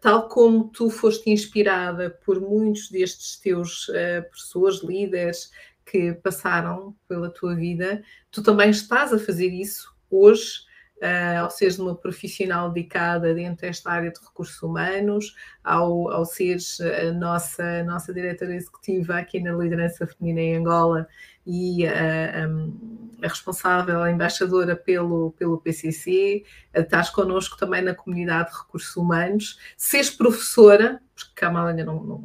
[0.00, 3.90] tal como tu foste inspirada por muitos destes teus
[4.28, 5.50] professores, líderes
[5.84, 10.69] que passaram pela tua vida, tu também estás a fazer isso hoje
[11.00, 15.34] uh, ao seres uma profissional dedicada dentro desta área de recursos humanos,
[15.64, 21.06] ao, ao seres a nossa, a nossa diretora executiva aqui na liderança feminina em Angola
[21.46, 28.50] e a, a, a responsável, a embaixadora pelo, pelo PCC, estás connosco também na comunidade
[28.50, 32.24] de recursos humanos, seres professora, porque Kamala ainda não, não.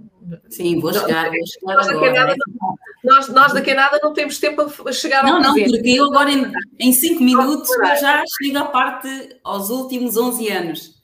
[0.50, 2.14] Sim, vou chegar, vou chegar nós, agora.
[2.14, 2.36] Nada,
[3.04, 5.90] nós, nós daqui a nada não temos tempo a chegar não, ao Não, não, porque
[5.90, 9.08] eu agora em, em cinco minutos eu já chego à parte
[9.44, 10.96] aos últimos 11 anos.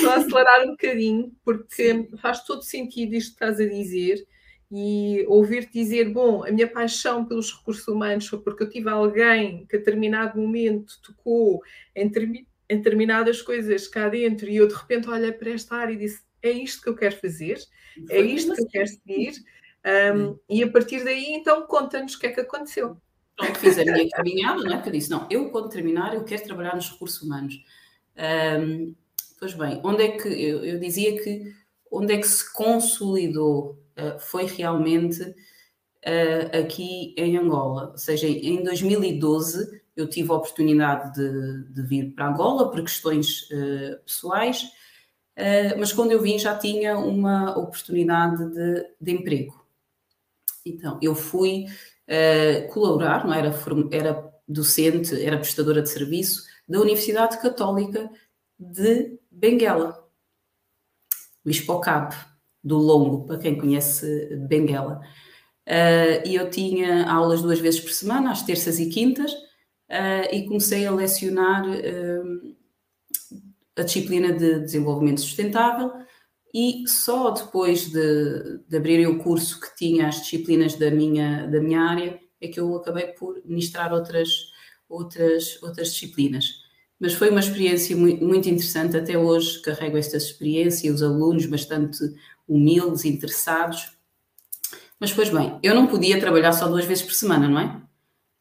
[0.00, 4.26] Só acelerar um bocadinho, porque faz todo sentido isto que estás a dizer
[4.70, 9.66] e ouvir-te dizer, bom, a minha paixão pelos recursos humanos foi porque eu tive alguém
[9.66, 11.62] que a determinado momento tocou
[11.94, 15.92] em, termi em determinadas coisas cá dentro e eu de repente olhei para esta área
[15.92, 17.58] e disse, é isto que eu quero fazer,
[18.10, 19.34] é isto que eu quero seguir
[20.14, 22.96] um, e a partir daí então conta-nos o que é que aconteceu.
[23.36, 24.82] Pronto, fiz a minha caminhada, não é?
[24.82, 27.54] Que eu disse, não, eu quando terminar eu quero trabalhar nos recursos humanos.
[28.60, 28.94] Um,
[29.38, 31.54] pois bem, onde é que, eu, eu dizia que
[31.90, 33.78] onde é que se consolidou
[34.18, 37.90] foi realmente uh, aqui em Angola.
[37.92, 43.48] Ou seja, em 2012 eu tive a oportunidade de, de vir para Angola por questões
[43.50, 44.70] uh, pessoais,
[45.78, 49.66] mas quando eu vim já tinha uma oportunidade de, de emprego.
[50.64, 51.66] Então, eu fui
[52.72, 53.54] colaborar, não era,
[53.92, 58.10] era docente, era prestadora de serviço da Universidade Católica
[58.58, 60.08] de Benguela,
[61.44, 62.16] Luís Pocab
[62.66, 65.00] do Longo, para quem conhece Benguela.
[65.66, 70.44] Uh, e eu tinha aulas duas vezes por semana, às terças e quintas, uh, e
[70.46, 72.56] comecei a lecionar uh,
[73.76, 75.92] a disciplina de desenvolvimento sustentável.
[76.52, 81.60] E só depois de, de abrir o curso que tinha as disciplinas da minha, da
[81.60, 84.28] minha área é que eu acabei por ministrar outras,
[84.88, 86.66] outras, outras disciplinas.
[86.98, 91.98] Mas foi uma experiência muito, muito interessante, até hoje carrego esta experiência, os alunos bastante
[92.48, 93.96] humildes, interessados.
[94.98, 97.86] Mas, pois bem, eu não podia trabalhar só duas vezes por semana, não é?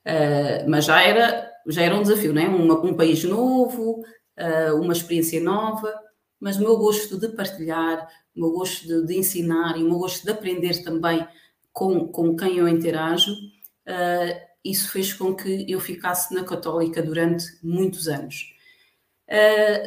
[0.05, 2.47] Uh, mas já era, já era um desafio, não é?
[2.47, 4.03] Um, país novo,
[4.37, 5.93] uh, uma experiência nova,
[6.39, 9.97] mas o meu gosto de partilhar, o meu gosto de, de ensinar e o meu
[9.97, 11.27] gosto de aprender também
[11.73, 17.45] com, com quem eu interajo, uh, isso fez com que eu ficasse na Católica durante
[17.61, 18.53] muitos anos.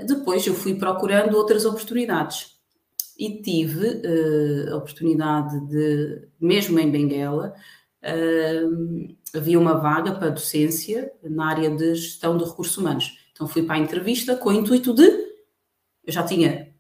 [0.07, 2.58] depois eu fui procurando outras oportunidades
[3.19, 7.53] e tive uh, a oportunidade de, mesmo em Benguela,
[8.05, 13.19] uh, havia uma vaga para docência na área de gestão de recursos humanos.
[13.33, 15.03] Então fui para a entrevista com o intuito de.
[16.05, 16.73] Eu já tinha,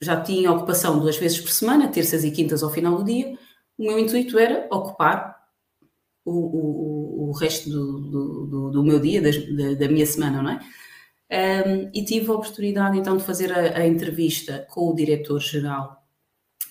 [0.00, 3.38] já tinha ocupação duas vezes por semana, terças e quintas ao final do dia.
[3.78, 5.36] O meu intuito era ocupar
[6.24, 9.30] o, o, o resto do, do, do, do meu dia, da,
[9.78, 10.60] da minha semana, não é?
[11.28, 16.04] Um, e tive a oportunidade então de fazer a, a entrevista com o diretor-geral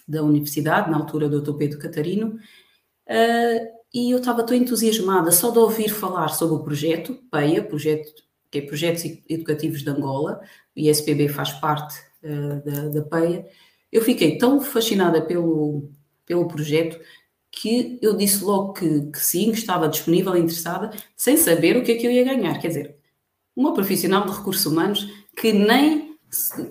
[0.08, 1.54] da universidade, na altura, o Dr.
[1.58, 7.20] Pedro Catarino, uh, e eu estava tão entusiasmada só de ouvir falar sobre o projeto,
[7.30, 8.14] PEIA, projeto,
[8.50, 10.40] que é Projetos Educativos de Angola,
[10.76, 13.46] o ISPB faz parte uh, da, da PEIA,
[13.92, 15.90] eu fiquei tão fascinada pelo,
[16.26, 17.00] pelo projeto
[17.52, 21.84] que eu disse logo que, que sim, que estava disponível e interessada, sem saber o
[21.84, 22.60] que é que eu ia ganhar.
[22.60, 22.96] Quer dizer,
[23.56, 26.18] uma profissional de recursos humanos que nem,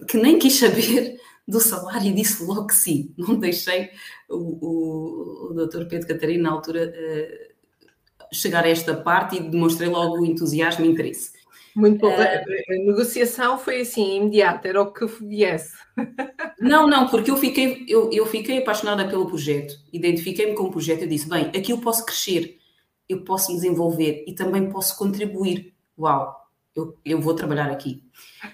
[0.08, 1.16] que nem quis saber
[1.46, 3.14] do salário e disse logo que sim.
[3.16, 3.90] Não deixei
[4.28, 9.88] o, o, o doutor Pedro Catarina, na altura, uh, chegar a esta parte e demonstrei
[9.88, 11.32] logo o entusiasmo e interesse.
[11.74, 12.08] Muito bom.
[12.08, 15.72] Uh, a negociação foi assim, imediata, era o que viesse.
[16.60, 21.02] Não, não, porque eu fiquei, eu, eu fiquei apaixonada pelo projeto, identifiquei-me com o projeto
[21.02, 22.58] e disse: bem, aqui eu posso crescer,
[23.06, 25.74] eu posso me desenvolver e também posso contribuir.
[25.98, 26.43] Uau,
[26.74, 28.02] eu, eu vou trabalhar aqui.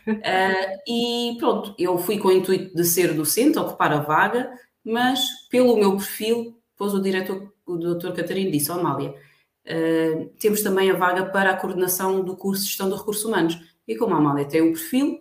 [0.07, 4.53] Uh, e pronto, eu fui com o intuito de ser docente, ocupar a vaga,
[4.85, 10.63] mas pelo meu perfil, depois o diretor, o doutor Catarino disse: oh, Amália, uh, temos
[10.63, 13.59] também a vaga para a coordenação do curso de Gestão de Recursos Humanos.
[13.89, 15.21] E como a Amália tem um perfil,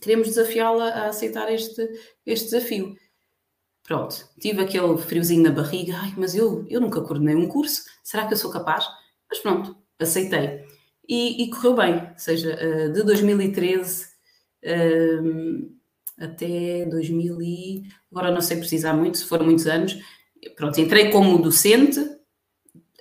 [0.00, 1.88] queremos desafiá-la a aceitar este,
[2.26, 2.96] este desafio.
[3.82, 8.26] Pronto, tive aquele friozinho na barriga, ai, mas eu, eu nunca coordenei um curso, será
[8.26, 8.84] que eu sou capaz?
[9.30, 10.66] Mas pronto, aceitei.
[11.08, 14.06] E, e correu bem, ou seja, eh, de 2013
[15.22, 15.70] um,
[16.20, 17.82] eh, até 2000 e...
[18.10, 19.96] agora não sei precisar muito, se foram muitos anos,
[20.54, 21.98] pronto, entrei como docente,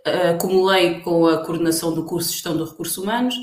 [0.06, 3.36] acumulei com a coordenação do curso de Gestão de Recursos Humanos,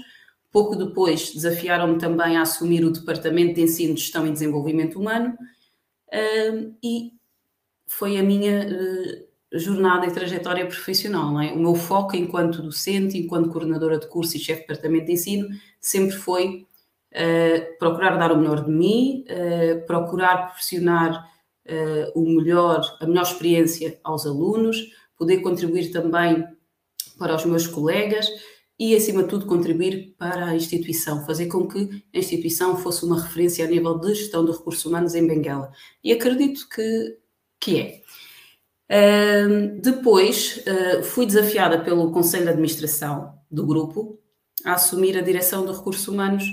[0.51, 5.37] pouco depois desafiaram-me também a assumir o Departamento de Ensino, Gestão e Desenvolvimento Humano
[6.83, 7.13] e
[7.87, 8.67] foi a minha
[9.59, 11.41] jornada e trajetória profissional.
[11.41, 11.53] É?
[11.53, 15.49] O meu foco enquanto docente, enquanto coordenadora de curso e chefe de Departamento de Ensino,
[15.81, 16.67] sempre foi
[17.13, 19.25] uh, procurar dar o melhor de mim,
[19.87, 21.33] procurar proporcionar
[22.15, 24.77] o melhor, a melhor experiência aos alunos,
[25.17, 26.45] poder contribuir também
[27.19, 28.29] para os meus colegas
[28.79, 33.21] e, acima de tudo, contribuir para a instituição, fazer com que a instituição fosse uma
[33.23, 35.71] referência a nível de gestão de recursos humanos em Benguela.
[36.03, 37.17] E acredito que,
[37.61, 38.03] que é.
[39.81, 44.19] Depois, uh, fui desafiada pelo Conselho de Administração do grupo
[44.65, 46.45] a assumir a direção de recursos humanos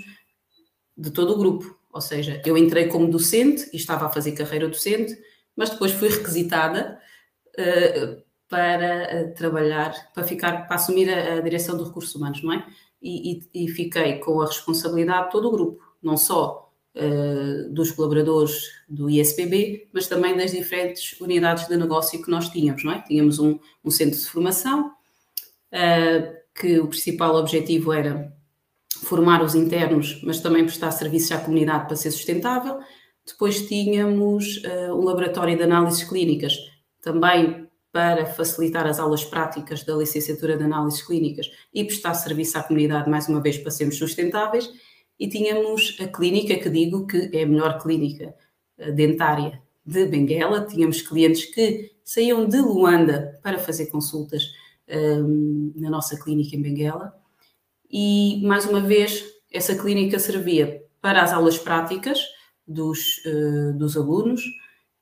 [0.97, 1.77] de todo o grupo.
[1.91, 5.17] Ou seja, eu entrei como docente e estava a fazer carreira docente,
[5.55, 6.99] mas depois fui requisitada
[7.57, 12.51] uh, para eh, trabalhar, para ficar, para assumir a, a direção dos recursos humanos, não
[12.51, 12.67] é?
[13.01, 16.60] E, e, e, fiquei com a responsabilidade de todo o grupo, não só
[17.71, 22.91] dos colaboradores do ISPB, mas também das diferentes unidades de negócio que nós tínhamos, não
[22.91, 23.01] é?
[23.01, 24.91] Tínhamos um, um centro de formação,
[25.71, 28.33] uh, que o principal objetivo era
[29.03, 32.79] formar os internos, mas também prestar serviços à comunidade para ser sustentável.
[33.25, 36.57] Depois tínhamos uh, um laboratório de análises clínicas,
[37.01, 42.63] também para facilitar as aulas práticas da licenciatura de análises clínicas e prestar serviço à
[42.63, 44.69] comunidade, mais uma vez, para sermos sustentáveis.
[45.21, 48.33] E tínhamos a clínica, que digo que é a melhor clínica
[48.95, 50.65] dentária de Benguela.
[50.65, 54.43] Tínhamos clientes que saíam de Luanda para fazer consultas
[54.89, 57.15] um, na nossa clínica em Benguela.
[57.89, 62.19] E, mais uma vez, essa clínica servia para as aulas práticas
[62.67, 64.41] dos, uh, dos alunos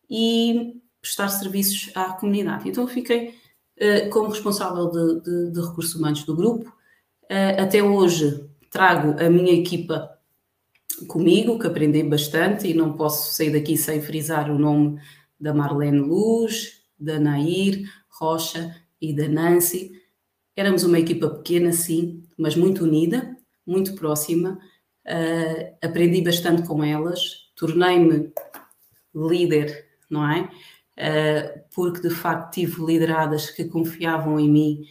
[0.10, 2.68] e prestar serviços à comunidade.
[2.68, 6.68] Então fiquei uh, como responsável de, de, de, recursos humanos do grupo.
[7.26, 10.18] Uh, até hoje trago a minha equipa
[11.08, 15.00] comigo, que aprendi bastante e não posso sair daqui sem frisar o nome
[15.40, 19.92] da Marlene Luz, da Nair Rocha e da Nancy.
[20.56, 24.60] Éramos uma equipa pequena, sim, mas muito unida, muito próxima.
[25.06, 28.32] Uh, aprendi bastante com elas, tornei-me
[29.16, 30.50] líder, não é?
[31.00, 34.86] uh, porque de facto tive lideradas que confiavam em mim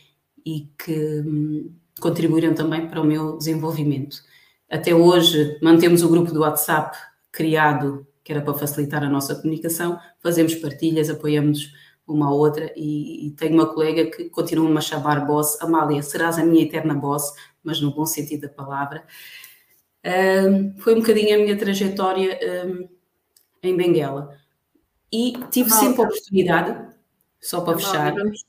[0.45, 4.23] e que um, contribuíram também para o meu desenvolvimento.
[4.71, 6.97] Até hoje mantemos o grupo do WhatsApp
[7.33, 11.73] criado, que era para facilitar a nossa comunicação, fazemos partilhas, apoiamos
[12.07, 16.39] uma à outra e, e tenho uma colega que continua-me a chamar boss, Amália, serás
[16.39, 17.33] a minha eterna boss,
[17.63, 19.05] mas no bom sentido da palavra.
[20.05, 22.89] Um, foi um bocadinho a minha trajetória um,
[23.63, 24.37] em Benguela.
[25.13, 26.89] E tive sempre a oportunidade,
[27.41, 28.15] só para fechar.
[28.15, 28.45] Vamos,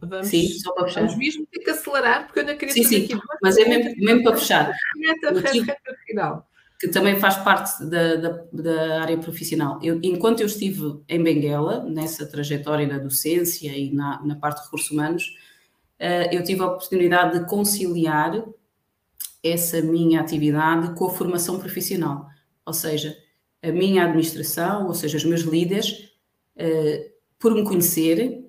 [0.00, 1.00] vamos, sim, só para fechar.
[1.00, 3.18] Vamos mesmo ter que acelerar, porque eu não queria sim, sim, aqui.
[3.42, 4.72] Mas é mesmo, mesmo para fechar.
[5.02, 5.42] Reta,
[6.06, 6.48] final.
[6.80, 9.80] Que também faz parte da, da, da área profissional.
[9.82, 14.64] Eu, enquanto eu estive em Benguela, nessa trajetória na docência e na, na parte de
[14.64, 15.36] recursos humanos,
[16.00, 18.44] uh, eu tive a oportunidade de conciliar
[19.42, 22.28] essa minha atividade com a formação profissional.
[22.64, 23.16] Ou seja,
[23.62, 26.10] a minha administração, ou seja, os meus líderes,
[26.56, 28.47] uh, por me conhecerem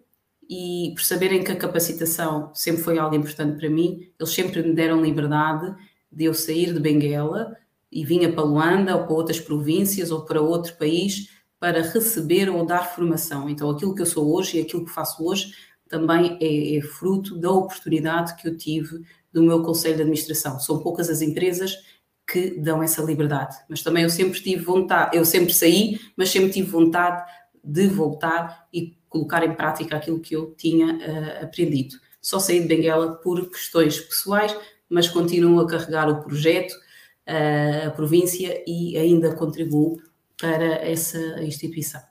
[0.49, 4.73] e por saberem que a capacitação sempre foi algo importante para mim, eles sempre me
[4.73, 5.75] deram liberdade
[6.11, 7.55] de eu sair de Benguela
[7.91, 11.29] e vinha para Luanda ou para outras províncias ou para outro país
[11.59, 13.47] para receber ou dar formação.
[13.47, 15.53] Então, aquilo que eu sou hoje e aquilo que faço hoje
[15.87, 20.59] também é, é fruto da oportunidade que eu tive do meu conselho de administração.
[20.59, 21.75] São poucas as empresas
[22.31, 23.57] que dão essa liberdade.
[23.67, 27.23] Mas também eu sempre tive vontade, eu sempre saí, mas sempre tive vontade
[27.63, 31.95] de voltar e colocar em prática aquilo que eu tinha uh, aprendido.
[32.21, 34.55] Só saí de Benguela por questões pessoais,
[34.89, 36.75] mas continuo a carregar o projeto,
[37.85, 40.01] a província e ainda contribuo
[40.35, 42.01] para essa instituição.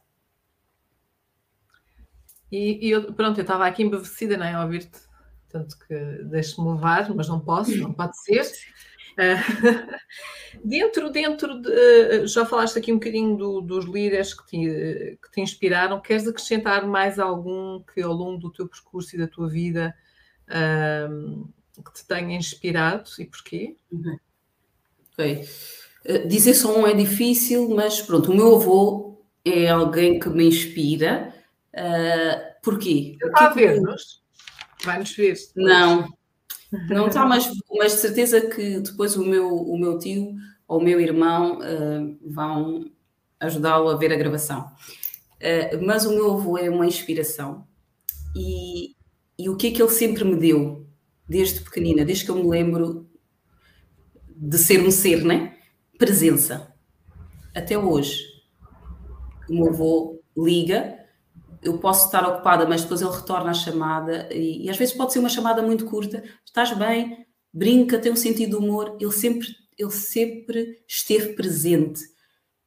[2.50, 4.54] E, e eu, pronto, eu estava aqui embevecida, não é?
[4.54, 4.98] A ouvir-te,
[5.48, 5.94] tanto que
[6.24, 8.42] deixo-me levar, mas não posso, não pode ser.
[9.18, 9.98] Uh,
[10.64, 15.40] dentro, dentro de, já falaste aqui um bocadinho do, dos líderes que te, que te
[15.40, 19.94] inspiraram, queres acrescentar mais algum que ao longo do teu percurso e da tua vida
[20.48, 21.48] uh,
[21.82, 23.76] que te tenha inspirado e porquê?
[23.90, 24.18] Uhum.
[25.12, 25.48] Ok.
[26.28, 31.34] dizer só um é difícil, mas pronto, o meu avô é alguém que me inspira
[31.78, 33.16] Uh, porquê?
[33.22, 34.22] Está a ver-nos?
[34.84, 35.36] Vai-nos ver.
[35.54, 36.08] Não,
[36.88, 40.34] não está, mas, mas de certeza que depois o meu, o meu tio
[40.66, 42.90] ou o meu irmão uh, vão
[43.40, 44.70] ajudá-lo a ver a gravação.
[45.36, 47.66] Uh, mas o meu avô é uma inspiração
[48.36, 48.94] e,
[49.38, 50.86] e o que é que ele sempre me deu,
[51.26, 53.08] desde pequenina, desde que eu me lembro
[54.28, 55.56] de ser um ser, né?
[55.98, 56.72] Presença.
[57.54, 58.22] Até hoje.
[59.48, 60.97] O meu avô liga
[61.62, 65.12] eu posso estar ocupada, mas depois ele retorna a chamada e, e, às vezes pode
[65.12, 66.22] ser uma chamada muito curta.
[66.44, 67.26] Estás bem?
[67.52, 68.96] Brinca, tem um sentido de humor.
[69.00, 72.00] Ele sempre, ele sempre esteve presente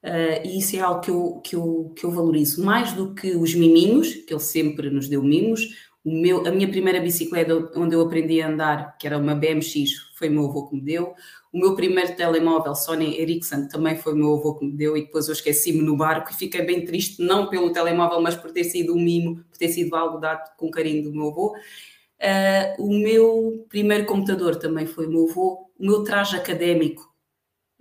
[0.04, 3.36] uh, e isso é algo que eu, que, eu, que eu valorizo mais do que
[3.36, 5.62] os miminhos, que ele sempre nos deu mimos.
[6.04, 10.11] O meu, a minha primeira bicicleta onde eu aprendi a andar, que era uma BMX,
[10.22, 11.16] foi o meu avô que me deu.
[11.52, 15.02] O meu primeiro telemóvel, Sony Ericsson, também foi o meu avô que me deu e
[15.02, 18.64] depois eu esqueci-me no barco e fiquei bem triste, não pelo telemóvel, mas por ter
[18.64, 21.56] sido um mimo, por ter sido algo dado com carinho do meu avô.
[21.58, 25.72] Uh, o meu primeiro computador também foi o meu avô.
[25.80, 27.12] O meu traje académico,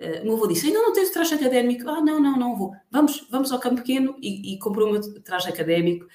[0.00, 1.86] uh, o meu avô disse, ainda não tens traje académico?
[1.90, 2.72] Ah, não, não, não vou.
[2.90, 6.06] Vamos, vamos ao campo pequeno e, e comprou o meu traje académico.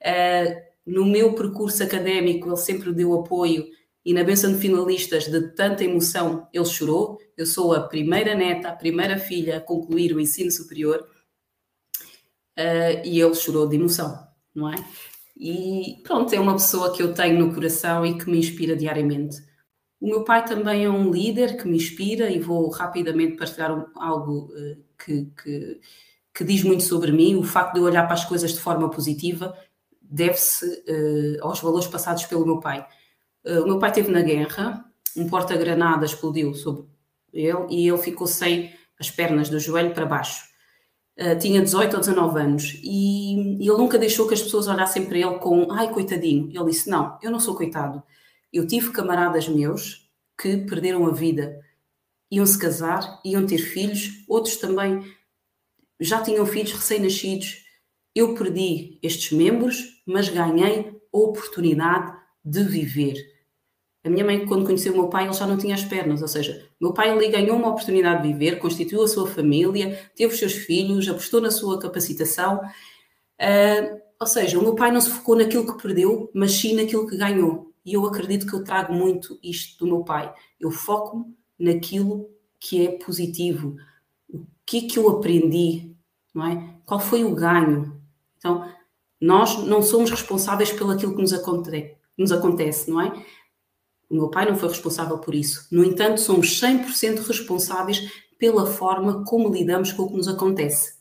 [0.00, 3.66] Uh, no meu percurso académico, ele sempre deu apoio
[4.04, 7.18] e na benção de finalistas de tanta emoção ele chorou.
[7.36, 11.08] Eu sou a primeira neta, a primeira filha a concluir o ensino superior
[12.58, 14.18] uh, e ele chorou de emoção,
[14.54, 14.76] não é?
[15.36, 19.38] E pronto, é uma pessoa que eu tenho no coração e que me inspira diariamente.
[20.00, 24.52] O meu pai também é um líder que me inspira e vou rapidamente partilhar algo
[24.52, 25.80] uh, que, que,
[26.34, 27.36] que, diz muito sobre mim.
[27.36, 29.56] O facto de eu olhar para as coisas de forma positiva
[30.02, 32.86] deve-se uh, aos valores passados pelo meu pai.
[33.44, 34.84] Uh, o meu pai esteve na guerra,
[35.16, 36.86] um porta-granada explodiu sobre
[37.32, 40.44] ele e ele ficou sem as pernas do joelho para baixo.
[41.18, 45.06] Uh, tinha 18 ou 19 anos e, e, ele nunca deixou que as pessoas olhassem
[45.06, 46.50] para ele com ai, coitadinho.
[46.52, 48.02] Ele disse: Não, eu não sou coitado.
[48.52, 51.60] Eu tive camaradas meus que perderam a vida,
[52.30, 55.04] iam se casar, iam ter filhos, outros também
[56.00, 57.64] já tinham filhos recém-nascidos.
[58.14, 63.33] Eu perdi estes membros, mas ganhei a oportunidade de viver.
[64.04, 66.28] A minha mãe, quando conheceu o meu pai, ele já não tinha as pernas, ou
[66.28, 70.38] seja, meu pai ali ganhou uma oportunidade de viver, constituiu a sua família, teve os
[70.38, 72.60] seus filhos, apostou na sua capacitação.
[73.40, 77.06] Uh, ou seja, o meu pai não se focou naquilo que perdeu, mas sim naquilo
[77.06, 77.72] que ganhou.
[77.84, 80.32] E eu acredito que eu trago muito isto do meu pai.
[80.60, 81.26] Eu foco
[81.58, 82.28] naquilo
[82.60, 83.76] que é positivo.
[84.28, 85.94] O que é que eu aprendi,
[86.34, 86.74] não é?
[86.84, 88.00] Qual foi o ganho?
[88.36, 88.70] Então,
[89.20, 91.32] nós não somos responsáveis pelo aquilo que nos
[92.16, 93.24] nos acontece, não é?
[94.14, 95.66] O meu pai não foi responsável por isso.
[95.72, 98.08] No entanto, somos 100% responsáveis
[98.38, 100.94] pela forma como lidamos com o que nos acontece.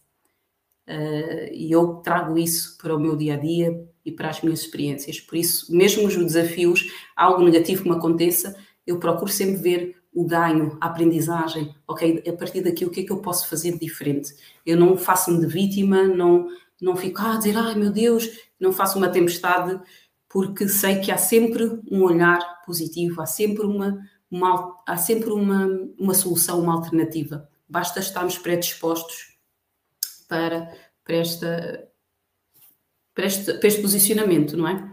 [0.88, 4.62] Uh, e eu trago isso para o meu dia a dia e para as minhas
[4.62, 5.20] experiências.
[5.20, 8.56] Por isso, mesmo os desafios, algo negativo que me aconteça,
[8.86, 11.74] eu procuro sempre ver o ganho, a aprendizagem.
[11.88, 14.34] Ok, a partir daqui, o que é que eu posso fazer de diferente?
[14.66, 16.48] Eu não faço-me de vítima, não,
[16.82, 18.28] não fico ah, a dizer, ai meu Deus,
[18.60, 19.80] não faço uma tempestade
[20.34, 25.68] porque sei que há sempre um olhar positivo, há sempre uma, uma, há sempre uma,
[25.96, 27.48] uma solução, uma alternativa.
[27.70, 29.38] Basta estarmos predispostos
[30.28, 31.88] para, para, esta,
[33.14, 34.92] para, este, para este posicionamento, não é?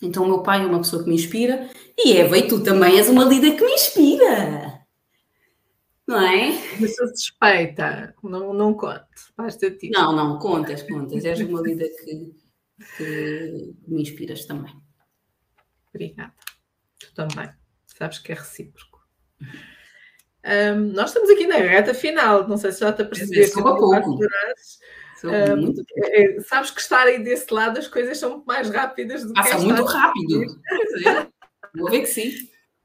[0.00, 1.68] Então, o meu pai é uma pessoa que me inspira
[1.98, 4.86] e Eva, e tu também és uma líder que me inspira.
[6.06, 6.50] Não é?
[6.80, 9.04] Eu sou suspeita, não, não conto,
[9.36, 9.90] basta ti.
[9.90, 11.24] Não, não, contas, contas.
[11.24, 12.39] És uma líder que,
[12.96, 14.74] que me inspiras também.
[15.88, 16.34] Obrigada.
[16.98, 17.50] Tu também.
[17.86, 19.00] Sabes que é recíproco.
[20.44, 23.48] Um, nós estamos aqui na reta final, não sei se já está a perceber.
[23.48, 24.18] Só pouco.
[25.22, 29.34] Um, é, sabes que estar aí desse lado as coisas são muito mais rápidas do
[29.34, 29.54] Passa que.
[29.54, 30.46] Passa muito rápido.
[31.76, 32.32] Vou ver que sim.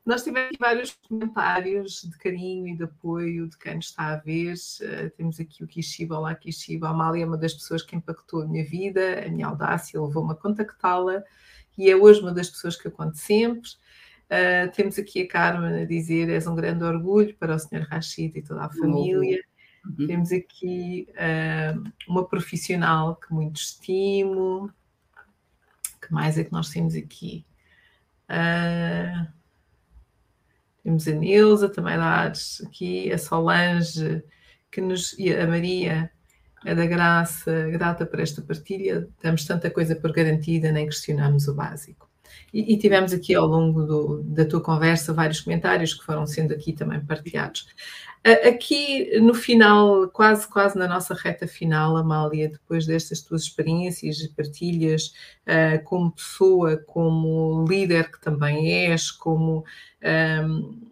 [0.06, 4.53] Nós tivemos vários comentários de carinho e de apoio de quem nos está a ver.
[4.53, 6.88] Uh, temos aqui o Kishiba, olá Kishiba.
[6.88, 10.34] A Amália é uma das pessoas que impactou a minha vida, a minha audácia levou-me
[10.34, 11.24] a contactá-la
[11.76, 13.68] e é hoje uma das pessoas que eu conto sempre.
[14.26, 17.88] Uh, temos aqui a Carmen a dizer: és um grande orgulho para o Sr.
[17.89, 19.41] Rachid e toda a família.
[19.86, 20.06] Uhum.
[20.06, 24.72] Temos aqui uh, uma profissional que muito estimo.
[25.99, 27.43] que mais é que nós temos aqui?
[28.30, 29.44] Uh,
[30.86, 32.31] temos a Neuza, também lá
[32.63, 34.23] aqui, a Solange,
[34.71, 36.11] que nos, e a Maria,
[36.63, 39.09] a da Graça, grata por esta partilha.
[39.21, 42.07] Damos tanta coisa por garantida, nem questionamos o básico.
[42.53, 46.53] E, e tivemos aqui ao longo do, da tua conversa vários comentários que foram sendo
[46.53, 47.65] aqui também partilhados.
[48.26, 54.30] Aqui no final, quase quase na nossa reta final, Amália, depois destas tuas experiências e
[54.30, 55.13] partilhas,
[55.45, 59.63] uh, como pessoa, como líder que também és, como
[60.43, 60.89] um,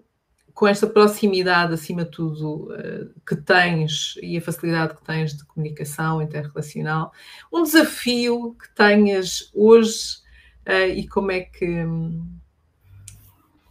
[0.53, 5.43] com esta proximidade, acima de tudo, uh, que tens e a facilidade que tens de
[5.43, 7.11] comunicação interrelacional,
[7.51, 10.19] um desafio que tenhas hoje
[10.67, 11.84] uh, e como é que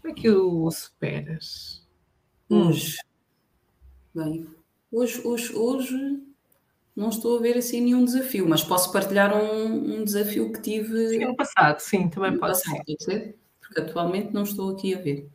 [0.02, 1.86] como é que o superas?
[2.50, 2.96] Hoje.
[4.14, 4.46] Bem,
[4.90, 6.22] hoje, hoje, hoje
[6.94, 11.08] não estou a ver assim nenhum desafio, mas posso partilhar um, um desafio que tive.
[11.08, 13.36] Sim, no passado, sim, também pode passado, ser.
[13.58, 15.30] Porque atualmente não estou aqui a ver.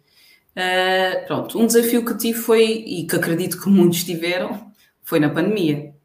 [0.55, 4.71] Uh, pronto, um desafio que tive foi, e que acredito que muitos tiveram,
[5.01, 5.95] foi na pandemia.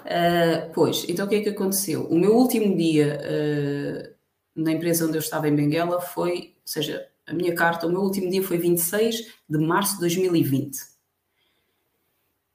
[0.00, 2.06] Uh, pois, então o que é que aconteceu?
[2.08, 4.14] O meu último dia uh,
[4.56, 8.00] na empresa onde eu estava em Benguela foi, ou seja, a minha carta, o meu
[8.00, 10.90] último dia foi 26 de março de 2020.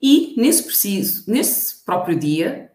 [0.07, 2.71] E nesse preciso, nesse próprio dia,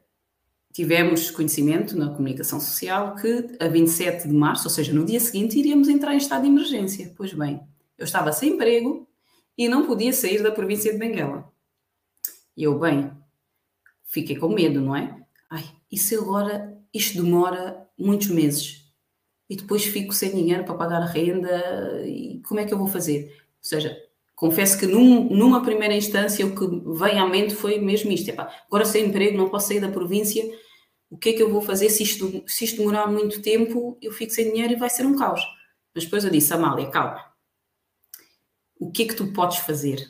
[0.73, 5.57] tivemos conhecimento na comunicação social que a 27 de março, ou seja, no dia seguinte,
[5.57, 7.15] iríamos entrar em estado de emergência.
[7.17, 7.61] Pois bem,
[7.97, 9.09] eu estava sem emprego
[9.57, 11.49] e não podia sair da província de Benguela.
[12.57, 13.13] E eu, bem,
[14.07, 15.25] fiquei com medo, não é?
[15.49, 18.93] Ai, e se agora isto demora muitos meses?
[19.49, 22.89] E depois fico sem dinheiro para pagar a renda e como é que eu vou
[22.89, 23.33] fazer?
[23.37, 23.97] Ou seja,
[24.41, 26.67] confesso que num, numa primeira instância o que
[26.99, 30.43] veio à mente foi mesmo isto: epá, agora sem emprego, não posso sair da província,
[31.11, 33.99] o que é que eu vou fazer se isto, se isto demorar muito tempo?
[34.01, 35.43] Eu fico sem dinheiro e vai ser um caos.
[35.95, 37.23] Mas depois eu disse: Amália, calma,
[38.81, 40.09] o que é que tu podes fazer?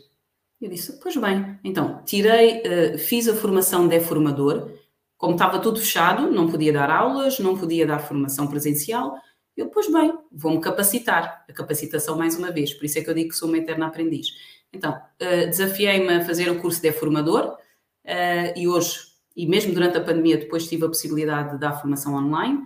[0.61, 4.71] Eu disse: Pois bem, então tirei, uh, fiz a formação de formador,
[5.17, 9.13] como estava tudo fechado, não podia dar aulas, não podia dar formação presencial
[9.57, 11.45] eu, pois bem, vou-me capacitar.
[11.49, 13.87] A capacitação, mais uma vez, por isso é que eu digo que sou uma eterna
[13.87, 14.29] aprendiz.
[14.73, 17.57] Então, uh, desafiei-me a fazer o curso de formador
[18.05, 19.01] uh, e hoje,
[19.37, 22.61] e mesmo durante a pandemia, depois tive a possibilidade de dar formação online.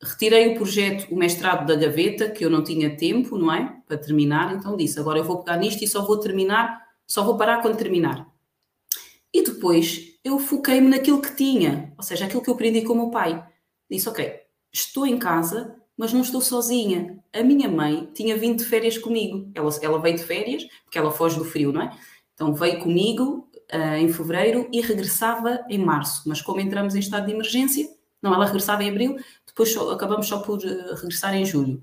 [0.00, 3.76] Retirei o projeto, o mestrado da gaveta, que eu não tinha tempo, não é?
[3.86, 7.36] Para terminar, então disse: agora eu vou pegar nisto e só vou terminar, só vou
[7.36, 8.26] parar quando terminar.
[9.32, 12.96] E depois eu foquei-me naquilo que tinha, ou seja, aquilo que eu aprendi com o
[12.96, 13.46] meu pai.
[13.90, 14.40] Disse: ok,
[14.72, 17.18] estou em casa, mas não estou sozinha.
[17.32, 19.50] A minha mãe tinha vindo de férias comigo.
[19.54, 21.96] Ela, ela veio de férias, porque ela foge do frio, não é?
[22.34, 26.22] Então veio comigo uh, em fevereiro e regressava em março.
[26.26, 27.88] Mas como entramos em estado de emergência,
[28.22, 29.16] não, ela regressava em abril,
[29.46, 31.82] depois só, acabamos só por uh, regressar em julho.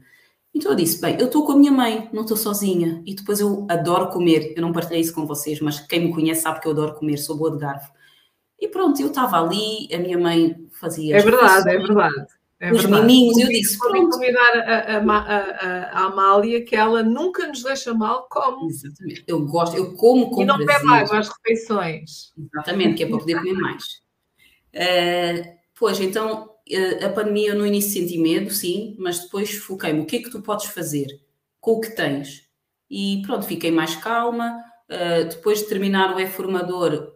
[0.53, 3.03] Então eu disse: bem, eu estou com a minha mãe, não estou sozinha.
[3.05, 4.53] E depois eu adoro comer.
[4.55, 7.17] Eu não partilhei isso com vocês, mas quem me conhece sabe que eu adoro comer,
[7.17, 7.91] sou boa de garfo.
[8.59, 11.17] E pronto, eu estava ali, a minha mãe fazia.
[11.17, 12.38] É verdade, é verdade.
[12.61, 13.05] É os verdade.
[13.05, 14.09] miminhos, eu disse, pronto.
[14.09, 18.69] convidar a, a, a, a, Amália, que ela nunca nos deixa mal, como.
[18.69, 19.23] Exatamente.
[19.25, 22.33] Eu gosto, eu como com E não bebe água às refeições.
[22.37, 23.83] Exatamente, que é para poder comer mais.
[24.75, 30.01] Uh, pois, então, uh, a pandemia, eu no início senti medo, sim, mas depois foquei-me,
[30.01, 31.07] o que é que tu podes fazer
[31.61, 32.43] com o que tens?
[32.89, 34.61] E pronto, fiquei mais calma.
[34.89, 37.13] Uh, depois de terminar o e-formador,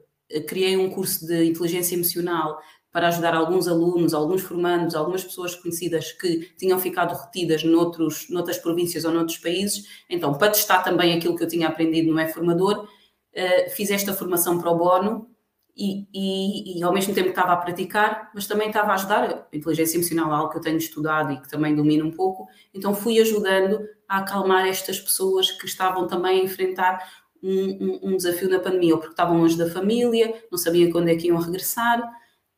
[0.48, 2.60] criei um curso de inteligência emocional
[2.94, 8.60] para ajudar alguns alunos, alguns formandos, algumas pessoas conhecidas que tinham ficado retidas noutros, noutras
[8.60, 10.04] províncias ou noutros países.
[10.08, 14.60] Então, para testar também aquilo que eu tinha aprendido no E-Formador, uh, fiz esta formação
[14.60, 15.28] para o bono
[15.76, 19.48] e, e, e, ao mesmo tempo estava a praticar, mas também estava a ajudar.
[19.52, 22.48] A inteligência emocional é algo que eu tenho estudado e que também domino um pouco,
[22.72, 27.00] então fui ajudando a acalmar estas pessoas que estavam também a enfrentar
[27.42, 31.10] um, um, um desafio na pandemia, ou porque estavam longe da família, não sabiam quando
[31.10, 32.00] é que iam regressar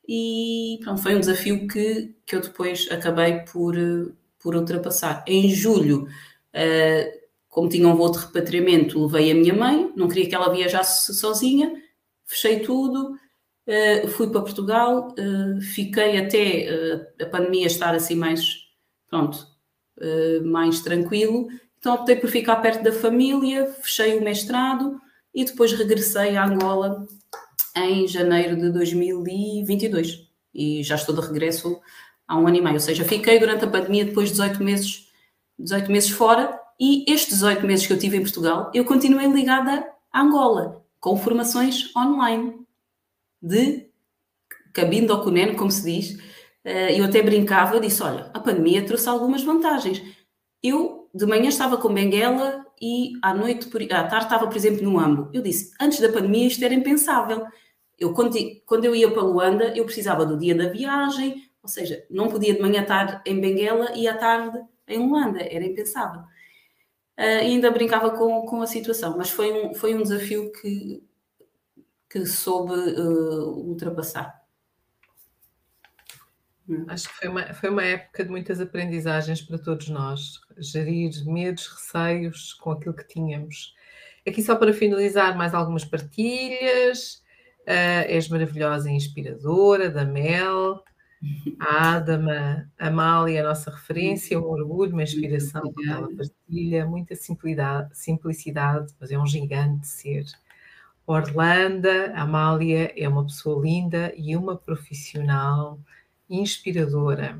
[0.08, 3.74] e pronto, foi um desafio que, que eu depois acabei por,
[4.38, 5.24] por ultrapassar.
[5.26, 6.04] Em julho,
[6.54, 10.52] uh, como tinha um voo de repatriamento, levei a minha mãe, não queria que ela
[10.52, 11.72] viajasse sozinha,
[12.24, 13.12] fechei tudo,
[13.66, 15.14] uh, fui para Portugal,
[15.74, 18.66] fiquei até a pandemia estar assim mais,
[19.08, 19.46] pronto,
[20.44, 21.48] mais tranquilo,
[21.78, 25.00] então optei por ficar perto da família, fechei o mestrado
[25.34, 27.06] e depois regressei a Angola
[27.76, 31.78] em janeiro de 2022 e já estou de regresso
[32.26, 32.74] há um ano e meio.
[32.74, 35.06] Ou seja, fiquei durante a pandemia depois de 18 meses
[35.58, 39.86] 18 meses fora, e estes 18 meses que eu tive em Portugal, eu continuei ligada
[40.12, 42.54] a Angola, com formações online,
[43.40, 43.86] de
[44.72, 46.18] cabine do Cunen, como se diz.
[46.64, 50.02] Eh, eu até brincava, disse, olha, a pandemia trouxe algumas vantagens.
[50.62, 54.98] Eu, de manhã, estava com Benguela e à noite, à tarde, estava, por exemplo, no
[54.98, 55.30] Ambo.
[55.32, 57.46] Eu disse, antes da pandemia isto era impensável.
[57.98, 58.36] Eu, quando,
[58.84, 62.60] eu ia para Luanda, eu precisava do dia da viagem, ou seja, não podia de
[62.60, 66.20] manhã estar em Benguela e à tarde em Luanda, era impensável.
[67.18, 71.02] Uh, ainda brincava com, com a situação, mas foi um, foi um desafio que,
[72.10, 74.44] que soube uh, ultrapassar.
[76.88, 81.66] Acho que foi uma, foi uma época de muitas aprendizagens para todos nós, gerir medos,
[81.68, 83.74] receios com aquilo que tínhamos.
[84.26, 87.24] Aqui só para finalizar, mais algumas partilhas.
[87.66, 90.84] Uh, és maravilhosa e inspiradora, da Mel,
[91.58, 97.16] a Adama, a Amália, a nossa referência, um orgulho, uma inspiração que ela partilha, muita
[97.16, 100.24] simplicidade, simplicidade, mas é um gigante ser.
[101.06, 105.80] Orlanda, a Amália é uma pessoa linda e uma profissional
[106.28, 107.38] inspiradora.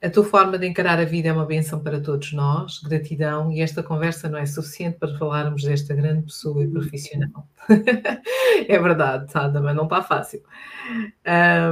[0.00, 3.60] A tua forma de encarar a vida é uma benção para todos nós, gratidão, e
[3.60, 7.48] esta conversa não é suficiente para falarmos desta grande pessoa e profissional.
[8.68, 10.40] é verdade, Sandra, mas não está fácil.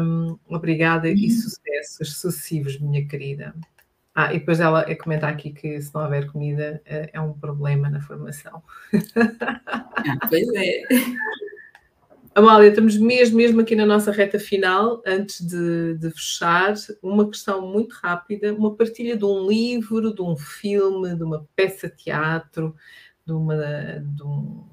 [0.02, 3.54] Um, obrigada e sucessos sucessivos, minha querida.
[4.12, 7.88] Ah, e depois ela comenta aqui que se não houver comida eh, é um problema
[7.88, 8.62] na formação.
[10.08, 10.82] Ah, pois é.
[12.36, 17.66] Amália, estamos mesmo, mesmo aqui na nossa reta final, antes de, de, fechar, uma questão
[17.66, 22.76] muito rápida, uma partilha de um livro, de um filme, de uma peça de teatro,
[23.24, 23.56] de uma,
[24.04, 24.66] de, um,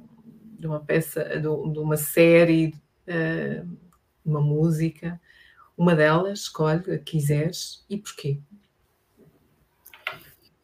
[0.59, 2.75] de uma peça, de, uma série,
[3.07, 3.65] uh,
[4.25, 5.17] uma música,
[5.77, 8.39] uma delas, escolhe a que quiseres e porquê?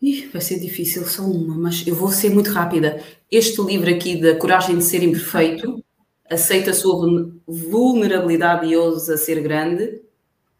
[0.01, 3.01] Ih, vai ser difícil só uma, mas eu vou ser muito rápida.
[3.31, 5.81] Este livro aqui da Coragem de Ser Imperfeito
[6.29, 10.01] aceita a sua vulnerabilidade e ousa ser grande,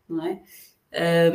[0.08, 0.42] não é?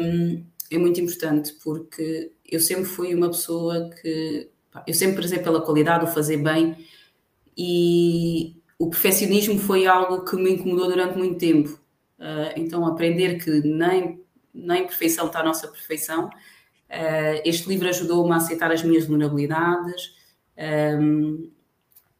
[0.00, 4.50] Um, é muito importante porque eu sempre fui uma pessoa que
[4.86, 6.76] eu sempre prezei pela qualidade, o fazer bem
[7.56, 11.70] e o perfeccionismo foi algo que me incomodou durante muito tempo.
[12.18, 14.20] Uh, então aprender que nem
[14.52, 16.26] na imperfeição está a nossa perfeição.
[16.26, 20.12] Uh, este livro ajudou-me a aceitar as minhas vulnerabilidades
[21.00, 21.50] um,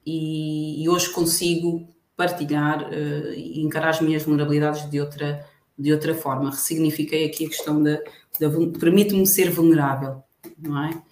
[0.05, 5.47] e, e, hoje consigo partilhar uh, e encarar as minhas vulnerabilidades de outra,
[5.79, 6.51] de outra forma.
[6.51, 8.01] Ressignifiquei aqui a questão da.
[8.41, 10.23] da Permite-me ser vulnerável,
[10.59, 11.03] não é?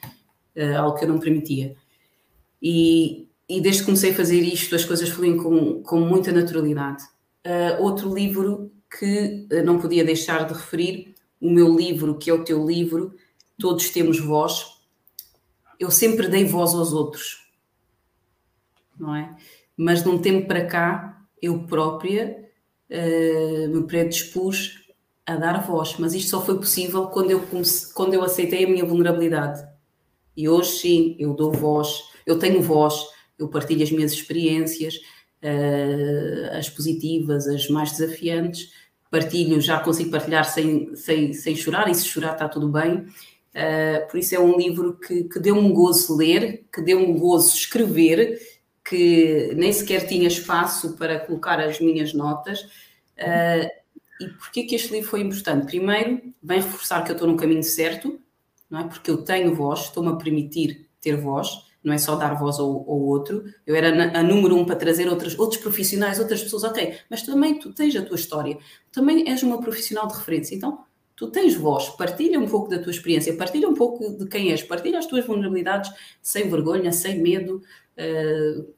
[0.56, 1.74] Uh, algo que eu não permitia.
[2.60, 7.04] E, e desde que comecei a fazer isto, as coisas fluem com, com muita naturalidade.
[7.44, 12.44] Uh, outro livro que não podia deixar de referir, o meu livro, que é o
[12.44, 13.16] teu livro,
[13.58, 14.78] Todos Temos Voz.
[15.80, 17.50] Eu sempre dei voz aos outros,
[18.98, 19.34] não é?
[19.82, 22.48] Mas de um tempo para cá eu própria
[22.88, 24.80] uh, me predispus
[25.26, 28.68] a dar voz, mas isto só foi possível quando eu, comece, quando eu aceitei a
[28.68, 29.64] minha vulnerabilidade.
[30.36, 32.94] E hoje sim, eu dou voz, eu tenho voz,
[33.38, 34.96] eu partilho as minhas experiências,
[35.42, 38.70] uh, as positivas, as mais desafiantes,
[39.10, 43.06] partilho, já consigo partilhar sem, sem, sem chorar, e se chorar está tudo bem.
[43.54, 47.18] Uh, por isso é um livro que, que deu-me um gozo ler, que deu-me um
[47.18, 48.38] gozo escrever
[48.84, 52.62] que nem sequer tinha espaço para colocar as minhas notas.
[53.18, 53.68] Uh,
[54.20, 55.66] e porquê que este livro foi importante?
[55.66, 58.20] Primeiro, vem reforçar que eu estou no caminho certo,
[58.70, 58.84] não é?
[58.84, 61.48] Porque eu tenho voz, estou-me a permitir ter voz,
[61.82, 63.44] não é só dar voz ao, ao outro.
[63.66, 67.58] Eu era a número um para trazer outros, outros profissionais, outras pessoas, ok, mas também
[67.58, 68.56] tu tens a tua história,
[68.92, 70.84] também és uma profissional de referência, então
[71.16, 74.62] tu tens voz, partilha um pouco da tua experiência, partilha um pouco de quem és,
[74.62, 77.62] partilha as tuas vulnerabilidades sem vergonha, sem medo,
[77.98, 78.72] Uh,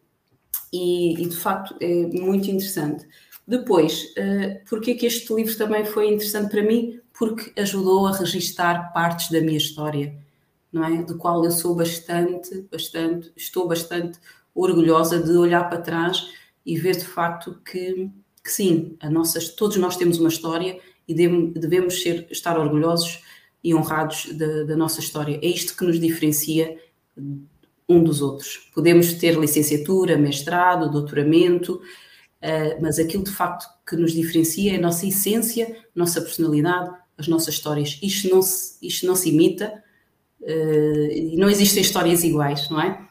[0.72, 3.06] e, e, de facto é muito interessante.
[3.46, 7.00] Depois, uh, porque que este livro também foi interessante para mim?
[7.12, 10.16] Porque ajudou a registar partes da minha história,
[10.72, 11.02] não é?
[11.02, 14.18] Do qual eu sou bastante, bastante, estou bastante
[14.54, 16.28] orgulhosa de olhar para trás
[16.64, 18.10] e ver de facto que,
[18.42, 23.22] que sim, a nossa, todos nós temos uma história e devemos ser, estar orgulhosos
[23.62, 25.38] e honrados da, da nossa história.
[25.42, 26.78] É isto que nos diferencia
[27.88, 28.70] um dos outros.
[28.74, 34.80] Podemos ter licenciatura, mestrado, doutoramento, uh, mas aquilo de facto que nos diferencia é a
[34.80, 37.98] nossa essência, a nossa personalidade, as nossas histórias.
[38.02, 39.82] Isto não se, isto não se imita
[40.40, 43.06] uh, e não existem histórias iguais, não é?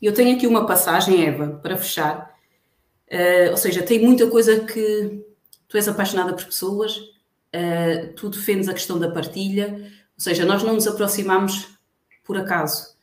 [0.00, 2.34] Eu tenho aqui uma passagem, Eva, para fechar.
[3.10, 5.24] Uh, ou seja, tem muita coisa que
[5.68, 7.00] tu és apaixonada por pessoas,
[8.16, 11.68] tu defendes a questão da partilha, ou seja, nós não nos aproximamos
[12.24, 12.96] por acaso.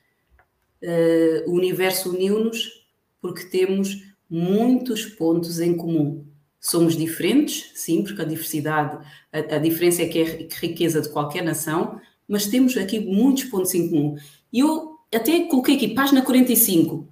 [0.82, 2.86] Uh, o universo uniu-nos
[3.22, 6.26] porque temos muitos pontos em comum.
[6.60, 11.44] Somos diferentes, sim, porque a diversidade, a, a diferença é que é riqueza de qualquer
[11.44, 14.18] nação, mas temos aqui muitos pontos em comum.
[14.52, 17.08] E eu até coloquei aqui, página 45,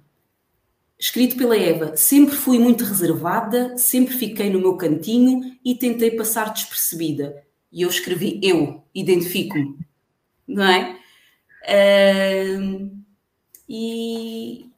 [0.98, 6.52] escrito pela Eva, sempre fui muito reservada, sempre fiquei no meu cantinho e tentei passar
[6.52, 7.42] despercebida.
[7.72, 9.76] E eu escrevi eu, identifico-me,
[10.46, 10.98] não é?
[11.68, 12.90] Uh,
[13.68, 14.70] e,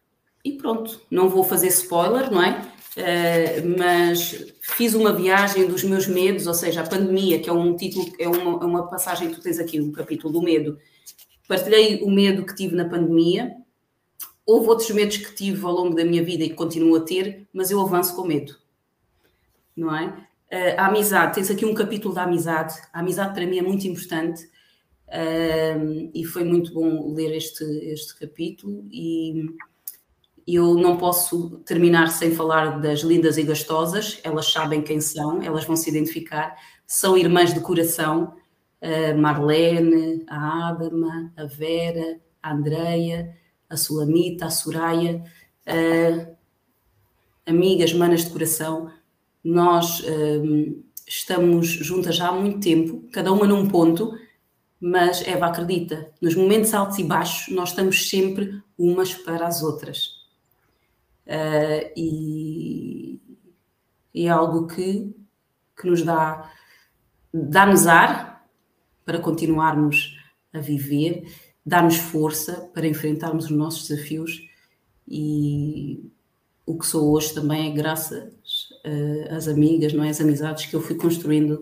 [0.45, 2.61] e, pronto, não vou fazer spoiler, não é?
[2.97, 7.77] Uh, mas fiz uma viagem dos meus medos, ou seja, a pandemia, que é um
[7.77, 10.79] título, é uma, é uma passagem que tu tens aqui, um capítulo do medo.
[11.47, 13.57] Partilhei o medo que tive na pandemia,
[14.49, 17.47] Houve outros medos que tive ao longo da minha vida e que continuo a ter,
[17.53, 18.57] mas eu avanço com medo.
[19.77, 20.07] Não é?
[20.07, 22.75] Uh, a amizade, tens aqui um capítulo da amizade.
[22.91, 24.49] A amizade para mim é muito importante
[25.09, 28.87] uh, e foi muito bom ler este, este capítulo.
[28.91, 29.47] E
[30.47, 34.21] eu não posso terminar sem falar das lindas e gastosas.
[34.25, 36.57] Elas sabem quem são, elas vão se identificar.
[36.87, 38.35] São irmãs de coração.
[39.19, 43.37] Marlene, a Adama, a Vera, a Andreia
[43.69, 45.23] a Sulamita, a Soraya,
[45.67, 46.37] uh,
[47.47, 48.91] amigas, manas de coração,
[49.45, 50.03] nós
[51.07, 54.13] estamos juntas já há muito tempo, cada uma num ponto,
[54.81, 60.19] mas Eva acredita, nos momentos altos e baixos, nós estamos sempre umas para as outras.
[61.27, 63.21] Uh, e,
[64.15, 65.15] é algo que,
[65.81, 66.51] que nos dá,
[67.33, 68.49] dá-nos ar
[69.05, 70.17] para continuarmos
[70.53, 71.25] a viver
[71.69, 74.49] dar-nos força para enfrentarmos os nossos desafios
[75.07, 76.11] e
[76.65, 78.33] o que sou hoje também é graças
[78.87, 80.09] uh, às amigas, não é?
[80.09, 81.61] As amizades que eu fui construindo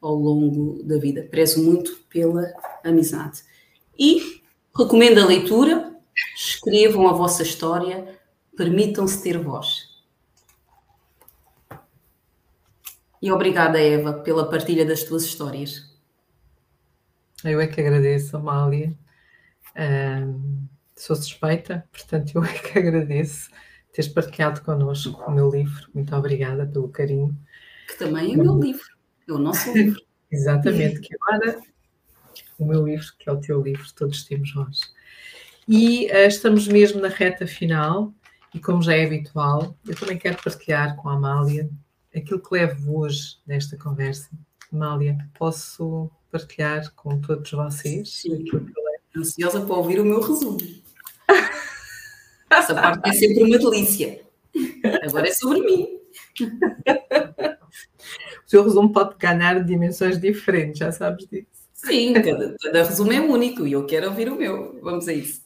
[0.00, 1.22] ao longo da vida.
[1.22, 2.52] Prezo muito pela
[2.84, 3.42] amizade.
[3.98, 4.42] E
[4.76, 5.96] recomendo a leitura,
[6.36, 8.18] escrevam a vossa história,
[8.56, 9.88] permitam-se ter voz.
[13.20, 15.88] E obrigada, Eva, pela partilha das tuas histórias.
[17.44, 18.96] Eu é que agradeço, Amália
[20.98, 23.50] sou suspeita, portanto, eu é que agradeço
[23.92, 25.88] teres partilhado connosco o meu livro.
[25.94, 27.36] Muito obrigada pelo carinho.
[27.88, 28.86] Que também é o meu livro,
[29.28, 30.00] é o nosso livro.
[30.30, 31.58] Exatamente, que agora
[32.58, 34.80] o meu livro, que é o teu livro, todos temos voz.
[35.66, 38.12] E uh, estamos mesmo na reta final,
[38.54, 41.70] e como já é habitual, eu também quero partilhar com a Amália
[42.14, 44.28] aquilo que levo hoje nesta conversa.
[44.72, 48.44] Amália, posso partilhar com todos vocês Sim.
[49.16, 50.58] ansiosa para ouvir o meu resumo.
[52.50, 54.22] Essa parte é sempre uma delícia.
[55.02, 55.97] Agora é sobre mim.
[58.46, 61.46] O seu resumo pode ganhar dimensões diferentes, já sabes disso.
[61.74, 64.80] Sim, cada, cada resumo é único e eu quero ouvir o meu.
[64.82, 65.42] Vamos a isso.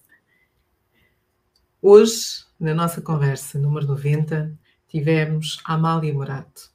[1.81, 6.71] Hoje, na nossa conversa número 90, tivemos a Amália Morato,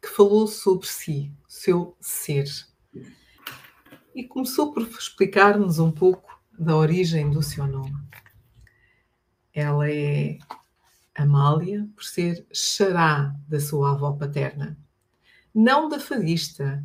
[0.00, 2.46] que falou sobre si, seu ser
[4.18, 7.96] e começou por explicar-nos um pouco da origem do seu nome.
[9.54, 10.38] Ela é
[11.18, 14.78] Amália por ser xará da sua avó paterna,
[15.54, 16.84] não da fadista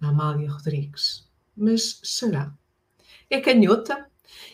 [0.00, 2.52] Amália Rodrigues, mas xará.
[3.28, 4.08] É canhota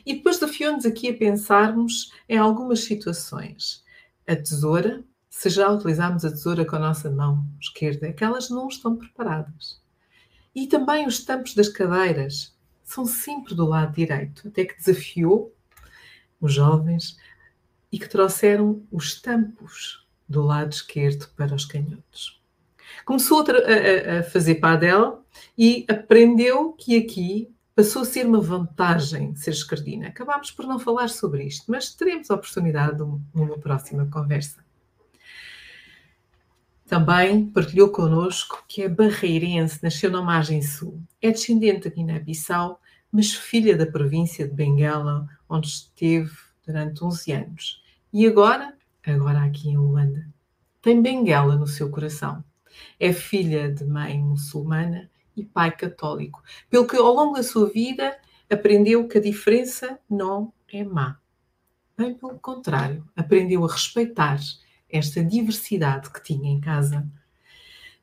[0.05, 3.85] e depois desafiou-nos aqui a pensarmos em algumas situações.
[4.26, 8.51] A tesoura, se já utilizarmos a tesoura com a nossa mão esquerda, é que elas
[8.51, 9.81] não estão preparadas.
[10.55, 15.55] E também os tampos das cadeiras são sempre do lado direito, até que desafiou
[16.40, 17.16] os jovens
[17.92, 22.40] e que trouxeram os tampos do lado esquerdo para os canhotos.
[23.04, 25.24] Começou a, a fazer padel
[25.56, 30.08] e aprendeu que aqui passou a ser uma vantagem ser escardina.
[30.08, 32.98] Acabámos por não falar sobre isto, mas teremos a oportunidade
[33.34, 34.62] numa próxima conversa.
[36.86, 41.00] Também partilhou connosco que é barreirense, nasceu na margem sul.
[41.22, 42.80] É descendente da Guiné-Bissau,
[43.12, 47.82] mas filha da província de Benguela, onde esteve durante 11 anos.
[48.12, 48.77] E agora,
[49.07, 50.27] agora aqui em Luanda,
[50.82, 52.43] tem Benguela no seu coração.
[52.99, 58.16] É filha de mãe muçulmana e pai católico, pelo que ao longo da sua vida
[58.51, 61.19] aprendeu que a diferença não é má.
[61.97, 64.39] Bem pelo contrário, aprendeu a respeitar
[64.89, 67.07] esta diversidade que tinha em casa.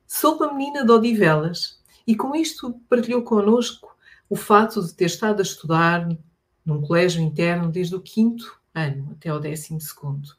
[0.06, 3.96] Sou uma menina de Odivelas e com isto partilhou connosco
[4.30, 6.08] o fato de ter estado a estudar
[6.68, 10.36] num colégio interno desde o quinto ano até o décimo segundo.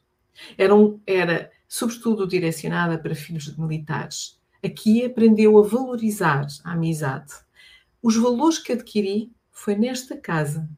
[0.55, 4.39] Era, um, era sobretudo direcionada para filhos de militares.
[4.63, 7.33] Aqui aprendeu a valorizar a amizade.
[8.01, 10.69] Os valores que adquiri foi nesta casa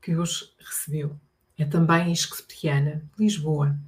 [0.00, 1.20] que os recebeu.
[1.58, 3.78] É também isquespiana, Lisboa.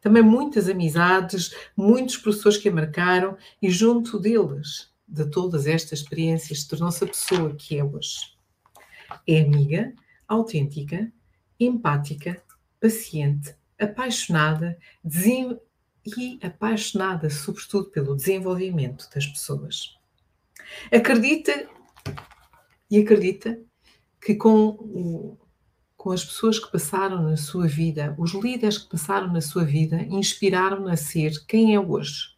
[0.00, 6.64] Também muitas amizades, muitos professores que a marcaram e junto deles, de todas estas experiências,
[6.64, 8.39] tornou-se a pessoa que é hoje.
[9.26, 9.92] É amiga,
[10.26, 11.12] autêntica,
[11.58, 12.42] empática,
[12.80, 14.78] paciente, apaixonada
[16.06, 19.96] e apaixonada, sobretudo, pelo desenvolvimento das pessoas.
[20.92, 21.68] Acredita
[22.90, 23.58] e acredita
[24.20, 25.38] que com, o,
[25.96, 30.02] com as pessoas que passaram na sua vida, os líderes que passaram na sua vida,
[30.02, 32.34] inspiraram-na a ser quem é hoje.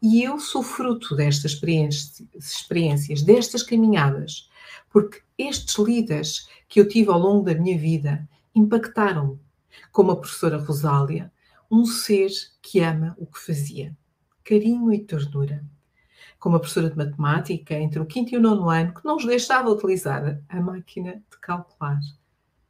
[0.00, 4.48] E eu sou fruto destas experiências, destas caminhadas,
[4.90, 9.38] porque estes líderes que eu tive ao longo da minha vida impactaram-me,
[9.90, 11.32] como a professora Rosália,
[11.70, 12.30] um ser
[12.62, 13.96] que ama o que fazia,
[14.44, 15.64] carinho e ternura.
[16.38, 19.24] Como a professora de matemática, entre o quinto e o nono ano, que não nos
[19.24, 21.98] deixava utilizar a máquina de calcular,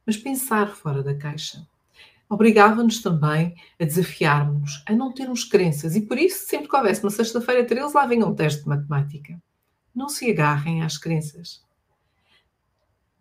[0.05, 1.67] mas pensar fora da caixa.
[2.27, 7.11] Obrigava-nos também a desafiarmos, a não termos crenças, e por isso, sempre que houvesse uma
[7.11, 9.39] sexta-feira 13, lá venha um teste de matemática.
[9.93, 11.63] Não se agarrem às crenças.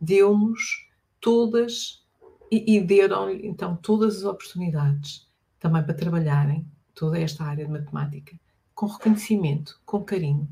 [0.05, 0.89] Deu-nos
[1.21, 2.05] todas
[2.51, 5.27] e, e deram então todas as oportunidades
[5.59, 8.39] também para trabalharem toda esta área de matemática
[8.75, 10.49] com reconhecimento, com carinho.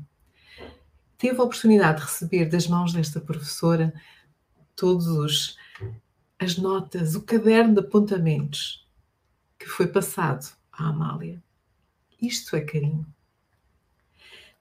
[1.17, 3.93] Teve a oportunidade de receber das mãos desta professora
[4.75, 5.57] todos
[6.39, 8.87] as notas, o caderno de apontamentos
[9.59, 11.41] que foi passado à Amália.
[12.21, 13.05] Isto é carinho.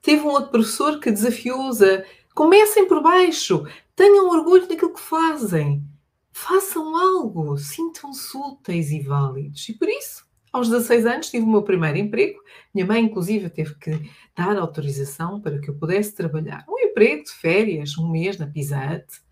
[0.00, 2.04] Teve um outro professor que desafiou-os a
[2.34, 5.86] comecem por baixo, tenham orgulho daquilo que fazem,
[6.32, 9.68] façam algo, sintam-se úteis e válidos.
[9.68, 12.40] E por isso, aos 16 anos, tive o meu primeiro emprego.
[12.74, 16.64] Minha mãe, inclusive, teve que dar autorização para que eu pudesse trabalhar.
[16.68, 19.22] Um emprego de férias, um mês na Hut,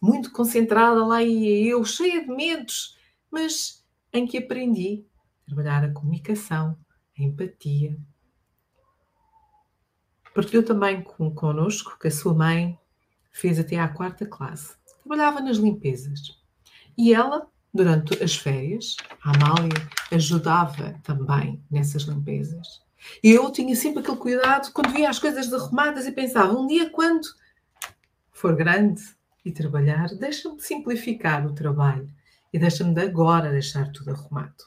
[0.00, 2.96] muito concentrada lá e eu, cheia de medos,
[3.30, 5.04] mas em que aprendi
[5.42, 6.76] a trabalhar a comunicação,
[7.18, 7.96] a empatia.
[10.34, 12.78] Partilhou também com, connosco que a sua mãe
[13.30, 14.80] fez até à quarta classe
[15.10, 16.38] trabalhava nas limpezas.
[16.96, 22.80] E ela, durante as férias, a Amália ajudava também nessas limpezas.
[23.22, 26.90] E eu tinha sempre aquele cuidado quando via as coisas derrumadas e pensava: um dia,
[26.90, 27.26] quando
[28.30, 29.02] for grande
[29.44, 32.08] e trabalhar, deixa-me simplificar o trabalho
[32.52, 34.64] e deixa-me de agora deixar tudo arrumado.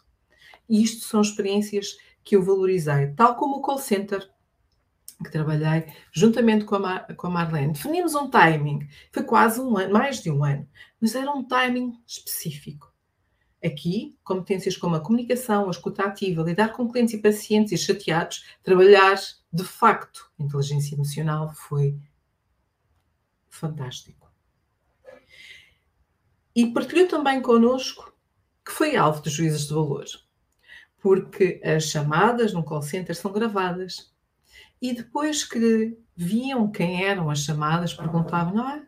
[0.67, 4.27] E isto são experiências que eu valorizei, tal como o call center
[5.23, 7.73] que trabalhei juntamente com a, Mar, com a Marlene.
[7.73, 10.67] Definimos um timing, foi quase um ano, mais de um ano,
[10.99, 12.93] mas era um timing específico.
[13.63, 18.45] Aqui, competências como a comunicação, a escuta ativa, lidar com clientes e pacientes e chateados,
[18.61, 19.15] trabalhar
[19.51, 21.97] de facto inteligência emocional foi
[23.49, 24.29] fantástico.
[26.55, 28.13] E partilhou também connosco
[28.65, 30.05] que foi alvo de juízes de valor,
[31.01, 34.12] porque as chamadas no call center são gravadas
[34.83, 38.85] e depois que viam quem eram as chamadas, perguntavam: não é?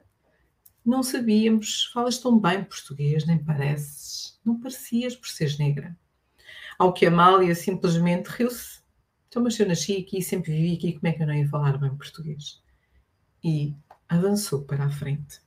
[0.86, 5.98] Não sabíamos, falas tão bem português, nem pareces, não parecias por seres negra.
[6.78, 8.82] Ao que Amália simplesmente riu-se.
[9.30, 11.78] Então, mas eu nasci aqui, sempre vivi aqui, como é que eu não ia falar
[11.78, 12.62] bem português?
[13.42, 13.74] E
[14.10, 15.40] avançou para a frente.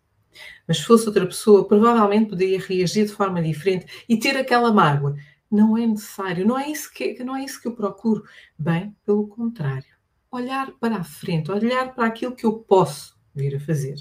[0.66, 5.14] Mas se fosse outra pessoa, provavelmente poderia reagir de forma diferente e ter aquela mágoa.
[5.50, 8.24] Não é necessário, não é isso que, não é isso que eu procuro.
[8.58, 9.97] Bem, pelo contrário
[10.30, 13.96] olhar para a frente, olhar para aquilo que eu posso vir a fazer,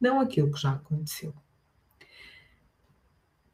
[0.00, 1.34] não aquilo que já aconteceu.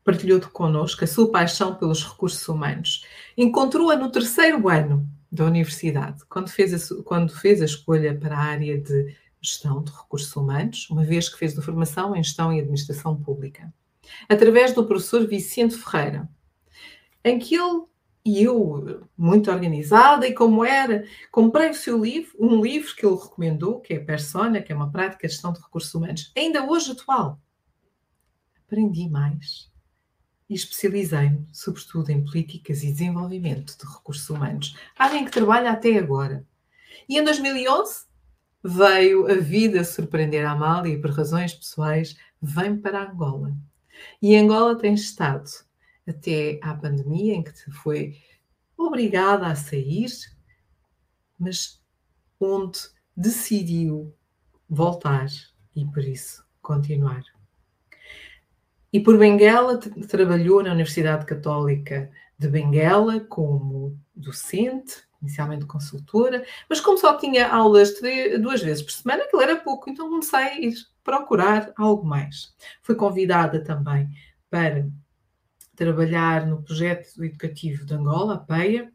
[0.05, 3.05] Partilhou connosco a sua paixão pelos recursos humanos.
[3.37, 8.41] Encontrou-a no terceiro ano da universidade, quando fez, a, quando fez a escolha para a
[8.41, 12.61] área de gestão de recursos humanos, uma vez que fez a formação em gestão e
[12.61, 13.73] administração pública,
[14.29, 16.29] através do professor Vicente Ferreira,
[17.25, 17.85] em que ele
[18.25, 23.17] e eu, muito organizada, e como era, comprei o seu livro, um livro que ele
[23.17, 26.93] recomendou, que é Persona, que é uma prática de gestão de recursos humanos, ainda hoje
[26.93, 27.41] atual.
[28.65, 29.71] Aprendi mais
[30.49, 34.77] e especializei-me, sobretudo, em políticas e desenvolvimento de recursos humanos.
[34.97, 36.47] Alguém que trabalha até agora.
[37.09, 38.05] E em 2011
[38.63, 43.53] veio a vida surpreender a Amália e, por razões pessoais, vem para Angola.
[44.21, 45.51] E Angola tem estado
[46.07, 48.17] até à pandemia, em que foi
[48.77, 50.11] obrigada a sair,
[51.39, 51.81] mas
[52.41, 52.81] onde
[53.17, 54.15] decidiu
[54.69, 55.27] voltar
[55.77, 57.23] e por isso continuar.
[58.93, 66.99] E por Benguela trabalhou na Universidade Católica de Benguela como docente, inicialmente consultora, mas como
[66.99, 67.95] só tinha aulas
[68.41, 70.75] duas vezes por semana, aquilo era pouco, então comecei a ir
[71.05, 72.55] procurar algo mais.
[72.83, 74.09] Fui convidada também
[74.51, 74.87] para
[75.75, 78.93] trabalhar no projeto educativo de Angola, a PEIA,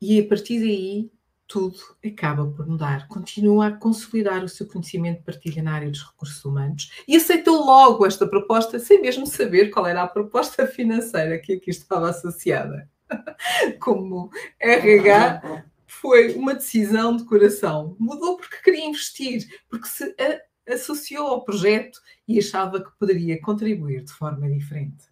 [0.00, 1.10] e a partir daí
[1.46, 3.06] tudo acaba por mudar.
[3.08, 7.64] Continua a consolidar o seu conhecimento de partilha na área dos recursos humanos e aceitou
[7.64, 12.88] logo esta proposta sem mesmo saber qual era a proposta financeira que aqui estava associada.
[13.78, 17.96] Como RH, foi uma decisão de coração.
[17.98, 20.14] Mudou porque queria investir, porque se
[20.68, 25.04] associou ao projeto e achava que poderia contribuir de forma diferente.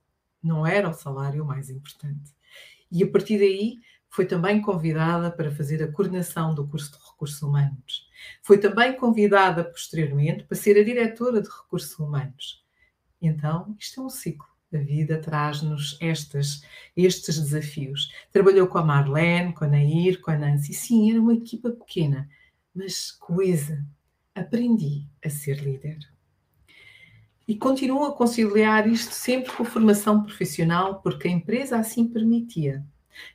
[0.45, 2.31] Não era o salário mais importante.
[2.93, 7.43] E a partir daí foi também convidada para fazer a coordenação do curso de recursos
[7.43, 8.09] humanos.
[8.43, 12.65] Foi também convidada posteriormente para ser a diretora de recursos humanos.
[13.21, 14.47] Então, isto é um ciclo.
[14.73, 16.61] A vida traz-nos estes
[16.97, 18.13] desafios.
[18.33, 20.75] Trabalhou com a Marlene, com a Nair, com a Nancy.
[20.75, 22.29] Sim, era uma equipa pequena,
[22.75, 23.85] mas coesa.
[24.35, 26.14] Aprendi a ser líder.
[27.47, 32.85] E continuo a conciliar isto sempre com a formação profissional, porque a empresa assim permitia.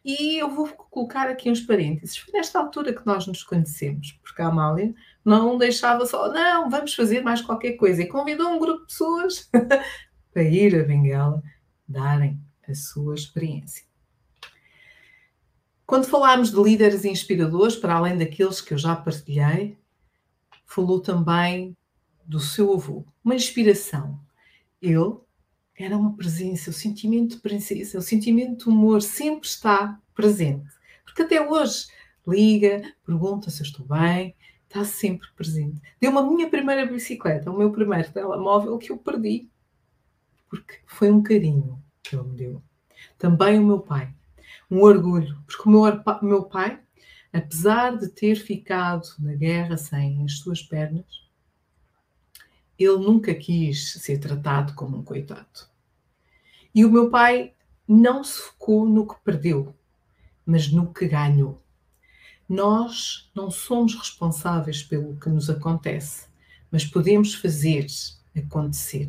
[0.04, 2.18] E eu vou colocar aqui uns parênteses.
[2.18, 6.94] Foi nesta altura que nós nos conhecemos, porque a Amália não deixava só, não, vamos
[6.94, 8.02] fazer mais qualquer coisa.
[8.02, 9.50] E convidou um grupo de pessoas
[10.34, 11.44] para ir a Benguela
[11.88, 13.84] darem a sua experiência.
[15.86, 19.78] Quando falámos de líderes inspiradores, para além daqueles que eu já partilhei,
[20.66, 21.76] falou também
[22.30, 24.20] do seu avô, uma inspiração.
[24.80, 25.18] Ele
[25.76, 30.70] era uma presença, o sentimento de presença, o sentimento de humor sempre está presente.
[31.04, 31.88] Porque até hoje
[32.28, 34.36] liga, pergunta se eu estou bem,
[34.66, 35.82] está sempre presente.
[36.00, 39.50] Deu-me a minha primeira bicicleta, o meu primeiro telemóvel que eu perdi,
[40.48, 42.62] porque foi um carinho que ele me deu.
[43.18, 44.14] Também o meu pai,
[44.70, 46.80] um orgulho, porque o meu, meu pai,
[47.34, 51.28] apesar de ter ficado na guerra sem as suas pernas,
[52.80, 55.68] ele nunca quis ser tratado como um coitado.
[56.74, 57.54] E o meu pai
[57.88, 59.76] não se focou no que perdeu,
[60.46, 61.62] mas no que ganhou.
[62.48, 66.28] Nós não somos responsáveis pelo que nos acontece,
[66.72, 67.86] mas podemos fazer
[68.36, 69.08] acontecer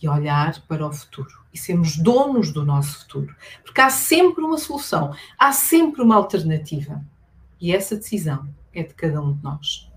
[0.00, 4.58] e olhar para o futuro e sermos donos do nosso futuro, porque há sempre uma
[4.58, 7.04] solução, há sempre uma alternativa
[7.60, 9.90] e essa decisão é de cada um de nós.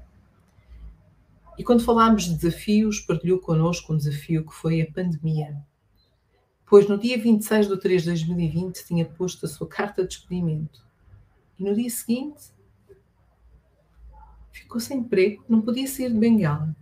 [1.59, 5.55] E quando falámos de desafios, partilhou connosco um desafio que foi a pandemia
[6.69, 10.85] pois no dia 26 de 3 de 2020 tinha posto a sua carta de despedimento.
[11.57, 12.53] E no dia seguinte
[14.51, 16.75] ficou sem emprego, não podia sair de Bengala.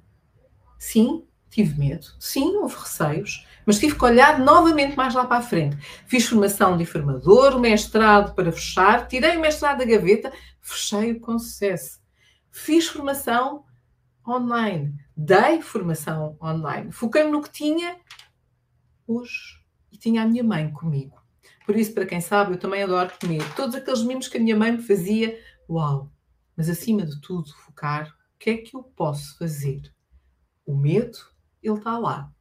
[0.78, 5.42] Sim, tive medo, sim, houve receios, mas tive que olhar novamente mais lá para a
[5.42, 5.78] frente.
[6.06, 11.40] Fiz formação de enfermador, o mestrado para fechar, tirei o mestrado da gaveta, fechei-o com
[11.40, 12.02] sucesso.
[12.52, 13.64] Fiz formação
[14.28, 17.98] online, dei formação online, foquei-me no que tinha.
[19.08, 21.22] Hoje e tinha a minha mãe comigo.
[21.66, 23.44] Por isso, para quem sabe, eu também adoro comer.
[23.56, 25.40] Todos aqueles mimos que a minha mãe me fazia,
[25.70, 26.12] uau!
[26.56, 29.94] Mas acima de tudo, focar o que é que eu posso fazer.
[30.66, 31.18] O medo,
[31.62, 32.32] ele está lá,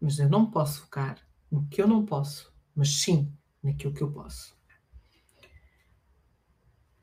[0.00, 1.18] mas eu não posso focar
[1.50, 3.32] no que eu não posso, mas sim
[3.62, 4.56] naquilo que eu posso.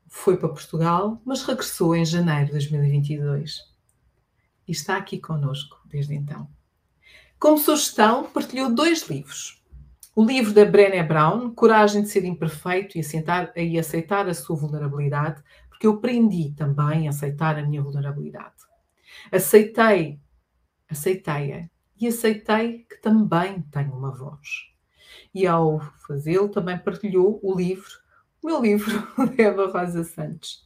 [0.08, 3.73] Foi para Portugal, mas regressou em janeiro de 2022
[4.66, 6.48] e está aqui conosco desde então.
[7.38, 9.64] Como sugestão, partilhou dois livros
[10.14, 14.54] o livro da Brené Brown, Coragem de Ser Imperfeito e aceitar, e aceitar a sua
[14.54, 18.54] vulnerabilidade, porque eu aprendi também a aceitar a minha vulnerabilidade.
[19.32, 20.20] Aceitei,
[20.88, 21.68] aceitei-a
[22.00, 24.48] e aceitei que também tenho uma voz.
[25.34, 27.90] E ao fazê-lo, também partilhou o livro,
[28.40, 29.02] o meu livro,
[29.34, 30.64] de Eva Rosa Santos.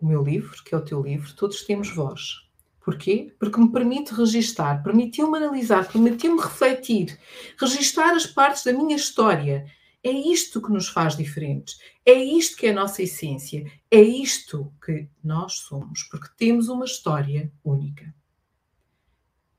[0.00, 2.46] O meu livro, que é o teu livro, todos temos voz.
[2.80, 3.34] Porquê?
[3.38, 7.18] Porque me permite registar, permitiu-me analisar, permitiu-me refletir,
[7.60, 9.66] registar as partes da minha história.
[10.02, 11.78] É isto que nos faz diferentes.
[12.06, 13.70] É isto que é a nossa essência.
[13.90, 18.14] É isto que nós somos, porque temos uma história única.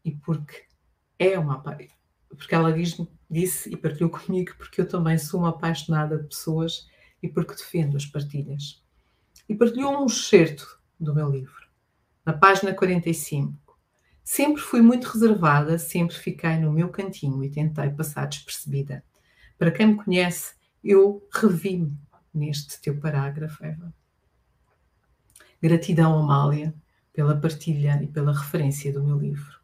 [0.03, 0.63] E porque
[1.19, 1.61] é uma
[2.29, 2.97] porque ela diz,
[3.29, 6.87] disse e partilhou comigo porque eu também sou uma apaixonada de pessoas
[7.21, 8.81] e porque defendo as partilhas.
[9.49, 11.59] E partilhou um excerto do meu livro
[12.29, 13.57] na página 45.
[14.23, 19.03] Sempre fui muito reservada, sempre fiquei no meu cantinho e tentei passar despercebida.
[19.57, 20.53] Para quem me conhece,
[20.83, 21.97] eu revi-me
[22.31, 23.91] neste teu parágrafo, Eva.
[25.59, 26.71] Gratidão, Amália,
[27.11, 29.59] pela partilha e pela referência do meu livro.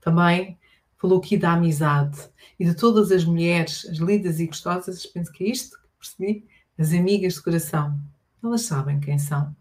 [0.00, 0.58] Também
[0.96, 2.18] falou aqui da amizade
[2.58, 6.48] e de todas as mulheres, as lindas e gostosas, penso que é isto que percebi,
[6.76, 7.96] as amigas de coração.
[8.42, 9.54] Elas sabem quem são.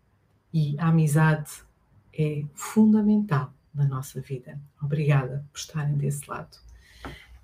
[0.54, 1.52] E a amizade
[2.18, 4.60] é fundamental na nossa vida.
[4.82, 6.58] Obrigada por estarem desse lado.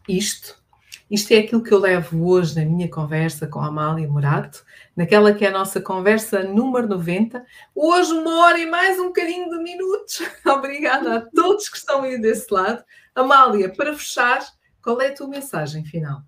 [0.07, 0.61] Isto,
[1.09, 4.63] isto é aquilo que eu levo hoje na minha conversa com a Amália Morato,
[4.95, 7.45] naquela que é a nossa conversa número 90.
[7.75, 10.21] Hoje, uma hora e mais um bocadinho de minutos.
[10.45, 12.83] Obrigada a todos que estão aí desse lado.
[13.13, 14.45] Amália, para fechar,
[14.81, 16.21] qual é a tua mensagem final?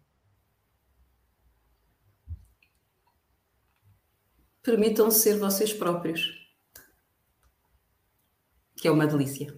[4.67, 6.45] Permitam ser vocês próprios,
[8.75, 9.55] que é uma delícia.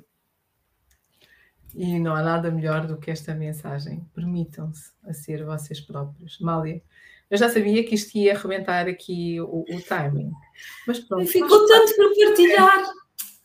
[1.73, 4.07] E não há nada melhor do que esta mensagem.
[4.14, 6.38] Permitam-se a ser vocês próprios.
[6.40, 6.84] Mália,
[7.27, 10.31] eu já sabia que isto ia arrebentar aqui o, o timing.
[10.86, 11.26] Mas pronto.
[11.26, 12.84] Ficou tanto para partilhar.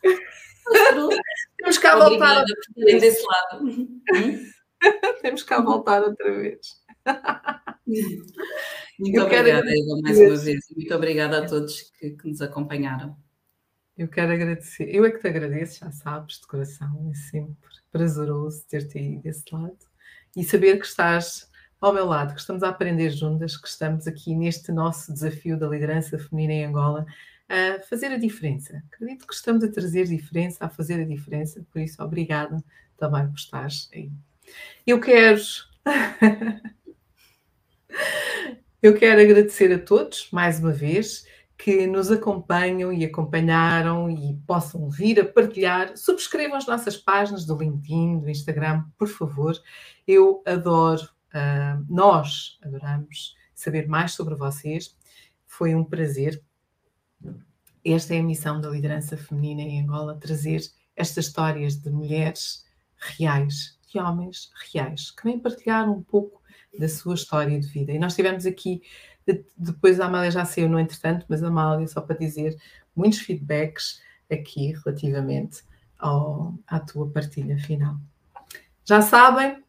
[1.57, 2.45] Temos cá voltar.
[2.77, 3.65] desse lado.
[5.23, 6.61] Temos cá voltar outra vez.
[8.99, 10.61] Muito eu obrigada, Eva, mais uma vez.
[10.75, 13.17] Muito obrigada a todos que, que, nos acompanharam.
[13.97, 14.89] Eu quero agradecer.
[14.95, 17.11] Eu é que te agradeço, já sabes, de coração.
[17.11, 17.57] É sempre
[17.91, 19.79] prazeroso ter-te aí desse lado
[20.37, 21.49] e saber que estás
[21.81, 25.69] ao meu lado, que estamos a aprender juntas, que estamos aqui neste nosso desafio da
[25.69, 27.07] liderança feminina em Angola
[27.49, 28.83] a fazer a diferença.
[28.93, 32.63] Acredito que estamos a trazer diferença, a fazer a diferença, por isso, obrigada
[32.97, 34.11] também por estares aí.
[34.87, 35.41] Eu quero.
[38.85, 44.91] Eu quero agradecer a todos, mais uma vez, que nos acompanham e acompanharam e possam
[44.91, 45.97] vir a partilhar.
[45.97, 49.59] Subscrevam as nossas páginas do LinkedIn, do Instagram, por favor.
[50.07, 54.95] Eu adoro, uh, nós adoramos saber mais sobre vocês.
[55.47, 56.43] Foi um prazer.
[57.83, 60.61] Esta é a missão da liderança feminina em Angola, trazer
[60.95, 62.67] estas histórias de mulheres
[62.99, 66.44] reais, de homens reais, que vêm partilhar um pouco
[66.79, 67.93] da sua história de vida.
[67.93, 68.83] E nós tivemos aqui,
[69.57, 72.57] depois a Amália já saiu no entretanto, mas a Amália, só para dizer,
[72.95, 75.63] muitos feedbacks aqui relativamente
[75.99, 77.97] ao, à tua partilha final.
[78.85, 79.63] Já sabem?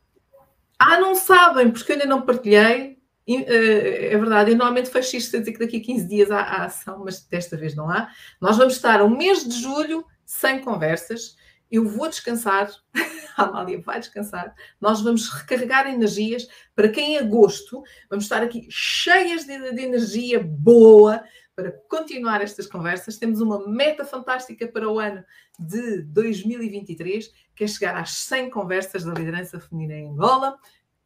[0.78, 3.00] Ah, não sabem, porque eu ainda não partilhei.
[3.28, 7.04] Eh, é verdade, eu normalmente a dizer que daqui a 15 dias há, há ação,
[7.04, 8.10] mas desta vez não há.
[8.40, 11.38] Nós vamos estar o mês de julho sem conversas.
[11.72, 12.70] Eu vou descansar
[13.36, 14.56] a Amália vai descansar.
[14.80, 20.42] Nós vamos recarregar energias para que em agosto vamos estar aqui cheias de, de energia
[20.42, 21.24] boa
[21.56, 23.18] para continuar estas conversas.
[23.18, 25.24] Temos uma meta fantástica para o ano
[25.60, 30.58] de 2023, que é chegar às 100 conversas da liderança feminina em Angola,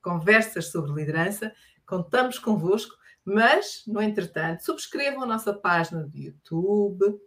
[0.02, 1.54] conversas sobre liderança.
[1.86, 2.96] Contamos convosco,
[3.26, 7.20] mas, no entretanto, subscrevam a nossa página do YouTube,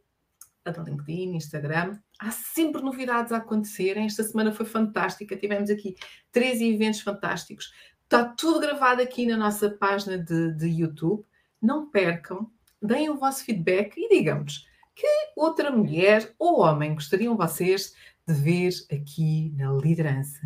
[0.71, 1.99] do LinkedIn, Instagram.
[2.21, 4.07] Há sempre novidades a acontecerem.
[4.07, 5.37] Esta semana foi fantástica.
[5.37, 5.97] Tivemos aqui
[6.31, 7.73] três eventos fantásticos.
[8.05, 11.25] Está tudo gravado aqui na nossa página de, de YouTube.
[11.61, 17.95] Não percam, deem o vosso feedback e digam-nos que outra mulher ou homem gostariam vocês
[18.27, 20.41] de ver aqui na liderança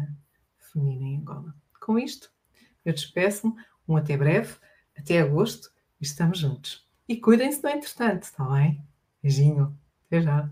[0.58, 1.54] feminina em Angola.
[1.80, 2.30] Com isto,
[2.84, 3.54] eu despeço-me.
[3.88, 4.56] Um até breve,
[4.96, 5.70] até agosto,
[6.00, 6.86] estamos juntos.
[7.08, 8.84] E cuidem-se no entretanto, está bem?
[9.22, 9.78] Beijinho.
[10.08, 10.50] Até já.